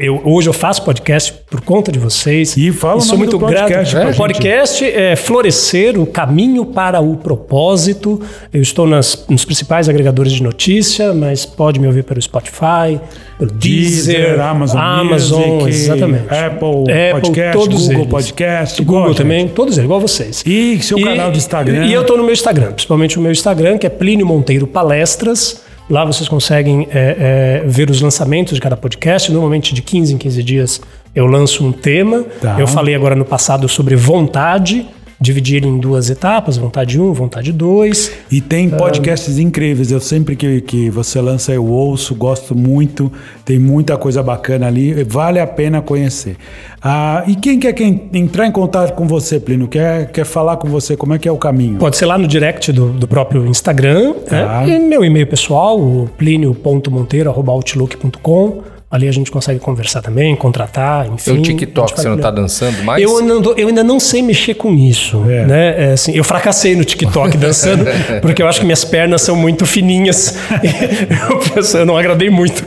[0.00, 2.56] eu, hoje eu faço podcast por conta de vocês.
[2.56, 3.60] E fala o sou muito do grato.
[3.68, 4.16] podcast pra O gente.
[4.16, 8.20] podcast é Florescer, o caminho para o propósito.
[8.52, 12.98] Eu estou nas, nos principais agregadores de notícia, mas pode me ouvir pelo Spotify,
[13.38, 16.24] pelo Deezer, Deezer, Amazon, Amazon, Music, exatamente.
[16.32, 18.10] Apple Podcast, todos Google eles.
[18.10, 19.22] Podcast, igual Google gente.
[19.22, 20.42] também, todos eles, igual vocês.
[20.46, 21.84] E seu canal do Instagram.
[21.84, 25.68] E eu estou no meu Instagram, principalmente o meu Instagram, que é Plínio Monteiro Palestras.
[25.90, 29.30] Lá vocês conseguem é, é, ver os lançamentos de cada podcast.
[29.32, 30.80] Normalmente de 15 em 15 dias
[31.12, 32.24] eu lanço um tema.
[32.40, 32.60] Tá.
[32.60, 34.86] Eu falei agora no passado sobre vontade,
[35.20, 38.12] dividir em duas etapas, vontade 1, vontade 2.
[38.30, 39.90] E tem podcasts incríveis.
[39.90, 43.12] Eu sempre que, que você lança, eu ouço, gosto muito.
[43.44, 45.04] Tem muita coisa bacana ali.
[45.04, 46.38] Vale a pena conhecer.
[46.82, 49.68] Ah, e quem quer quem entrar em contato com você, Plínio?
[49.68, 50.96] Quer, quer falar com você?
[50.96, 51.76] Como é que é o caminho?
[51.78, 54.14] Pode ser lá no direct do, do próprio Instagram.
[54.26, 54.62] Tá.
[54.62, 54.76] né?
[54.76, 58.79] E meu e-mail pessoal, o plinio.monteiro.outlook.com.
[58.90, 61.18] Ali a gente consegue conversar também, contratar, enfim.
[61.18, 62.40] Seu a gente TikTok, você não tá olhar.
[62.42, 63.00] dançando mais?
[63.00, 65.46] Eu ainda, não eu ainda não sei mexer com isso, É.
[65.46, 65.90] né?
[65.90, 67.84] É, assim, eu fracassei no TikTok dançando,
[68.20, 70.36] porque eu acho que minhas pernas são muito fininhas.
[71.30, 72.64] eu, penso, eu não agradei muito.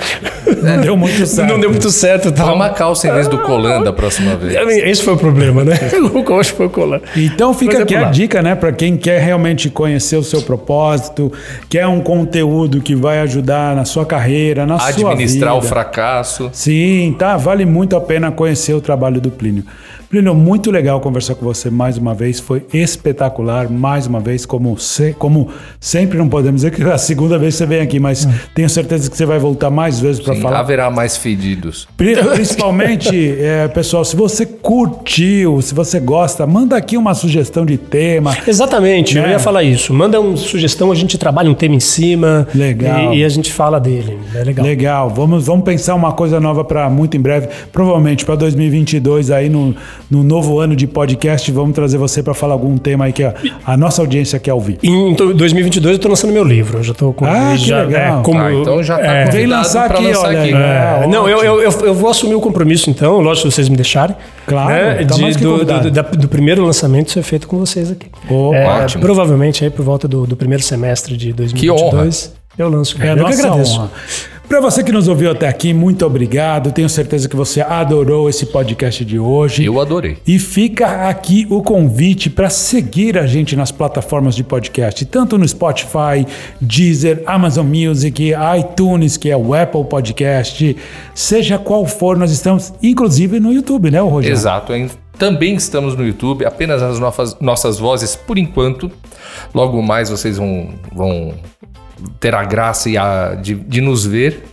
[0.64, 1.49] Não deu muito certo.
[1.49, 2.32] Não deu muito certo.
[2.32, 2.53] Tá?
[2.53, 4.53] Uma calça em vez do colan da próxima vez.
[4.86, 5.78] Esse foi o problema, né?
[6.14, 7.01] O coach foi o colar.
[7.16, 11.32] Então fica é aqui a dica, né, para quem quer realmente conhecer o seu propósito,
[11.70, 15.09] quer um conteúdo que vai ajudar na sua carreira, na sua vida.
[15.09, 16.49] Administrar o fracasso.
[16.53, 17.36] Sim, tá.
[17.38, 19.64] Vale muito a pena conhecer o trabalho do Plínio.
[20.14, 22.39] Plínio, muito legal conversar com você mais uma vez.
[22.39, 25.49] Foi espetacular, mais uma vez, como, se- como
[25.80, 28.70] sempre não podemos dizer que é a segunda vez que você vem aqui, mas tenho
[28.70, 30.59] certeza que você vai voltar mais vezes para falar.
[30.59, 31.88] haverá mais fedidos.
[31.97, 37.76] Pri- Principalmente, é, pessoal, se você curtiu, se você gosta, manda aqui uma sugestão de
[37.80, 38.38] tema.
[38.47, 39.32] Exatamente, eu Né?
[39.32, 39.95] ia falar isso.
[39.95, 42.47] Manda uma sugestão, a gente trabalha um tema em cima.
[42.53, 43.16] Legal.
[43.16, 44.20] E, e a gente fala dele.
[44.36, 44.64] É legal.
[44.64, 49.49] Legal, vamos, vamos pensar uma coisa nova para muito em breve, provavelmente para 2022 aí
[49.49, 49.76] no,
[50.14, 53.34] no novo ano de podcast, vamos trazer você para falar algum tema aí que a,
[53.66, 54.78] a nossa audiência quer ouvir.
[54.84, 56.78] Em 2022 eu tô lançando meu livro.
[56.78, 58.20] Eu já tô com Ah, que já, legal.
[58.20, 60.53] é, como, Ah, então já tá é, convidado Vem lançar aqui, lançar olha aqui.
[60.53, 60.61] aí.
[60.61, 63.70] É, Ah, não, eu, eu, eu, eu vou assumir o compromisso, então, lógico, se vocês
[63.70, 64.16] me deixarem.
[64.45, 67.57] Claro, né, tá de- mais que do, do, da- do primeiro lançamento ser feito com
[67.57, 68.07] vocês aqui.
[68.30, 69.01] Oh, É, ótimo.
[69.01, 72.34] Provavelmente aí por volta do, do primeiro semestre de 2022.
[72.55, 72.95] Eu lanço.
[73.01, 73.80] É eu que agradeço.
[73.80, 73.91] honra.
[74.48, 76.72] Para você que nos ouviu até aqui, muito obrigado.
[76.72, 79.66] Tenho certeza que você adorou esse podcast de hoje.
[79.66, 80.18] Eu adorei.
[80.28, 85.48] E fica aqui o convite para seguir a gente nas plataformas de podcast, tanto no
[85.48, 86.28] Spotify,
[86.62, 90.78] Deezer, Amazon Music, iTunes, que é o Apple Podcast,
[91.16, 94.36] seja qual for, nós estamos inclusive no YouTube, né, Rogério?
[94.36, 94.74] Exato.
[94.74, 94.88] hein?
[95.18, 98.91] Também estamos no YouTube, apenas as nossas, nossas vozes por enquanto.
[99.54, 101.34] Logo mais vocês vão, vão
[102.20, 104.43] ter a graça a, de, de nos ver.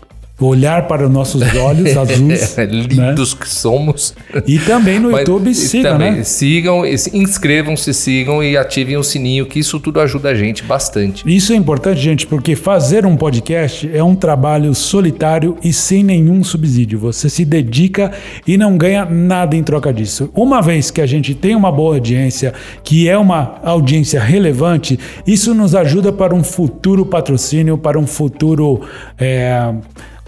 [0.41, 2.57] Olhar para os nossos olhos azuis.
[2.57, 2.65] né?
[2.67, 4.15] lindos que somos.
[4.47, 6.25] E também no Mas- YouTube e siga, também né?
[6.25, 11.23] Sigam, se- inscrevam-se, sigam e ativem o sininho, que isso tudo ajuda a gente bastante.
[11.27, 16.43] Isso é importante, gente, porque fazer um podcast é um trabalho solitário e sem nenhum
[16.43, 16.99] subsídio.
[16.99, 18.11] Você se dedica
[18.47, 20.31] e não ganha nada em troca disso.
[20.35, 25.53] Uma vez que a gente tem uma boa audiência, que é uma audiência relevante, isso
[25.55, 28.81] nos ajuda para um futuro patrocínio, para um futuro.
[29.19, 29.73] é,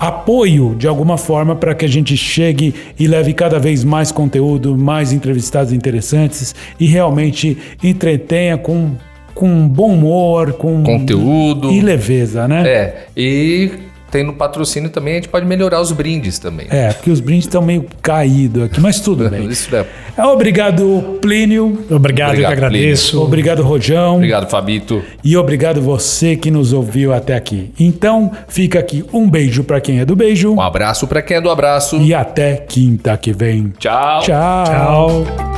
[0.02, 4.76] apoio de alguma forma para que a gente chegue e leve cada vez mais conteúdo,
[4.76, 8.96] mais entrevistados interessantes e realmente entretenha com,
[9.32, 11.70] com bom humor, com Conteúdo.
[11.70, 12.66] e leveza, né?
[12.66, 13.70] É, e
[14.12, 16.66] tendo patrocínio também, a gente pode melhorar os brindes também.
[16.70, 19.48] É, porque os brindes estão meio caídos aqui, mas tudo bem.
[19.48, 19.84] Isso é.
[20.26, 21.84] Obrigado, Plínio.
[21.90, 23.22] Obrigado, eu que Obrigado, agradeço.
[23.22, 24.16] Obrigado, Rojão.
[24.16, 25.02] Obrigado, Fabito.
[25.24, 27.72] E obrigado você que nos ouviu até aqui.
[27.80, 31.40] Então, fica aqui um beijo para quem é do beijo Um abraço para quem é
[31.40, 31.96] do abraço.
[31.96, 33.72] e até quinta que vem.
[33.78, 34.20] Tchau.
[34.20, 34.64] Tchau.
[34.66, 35.51] Tchau.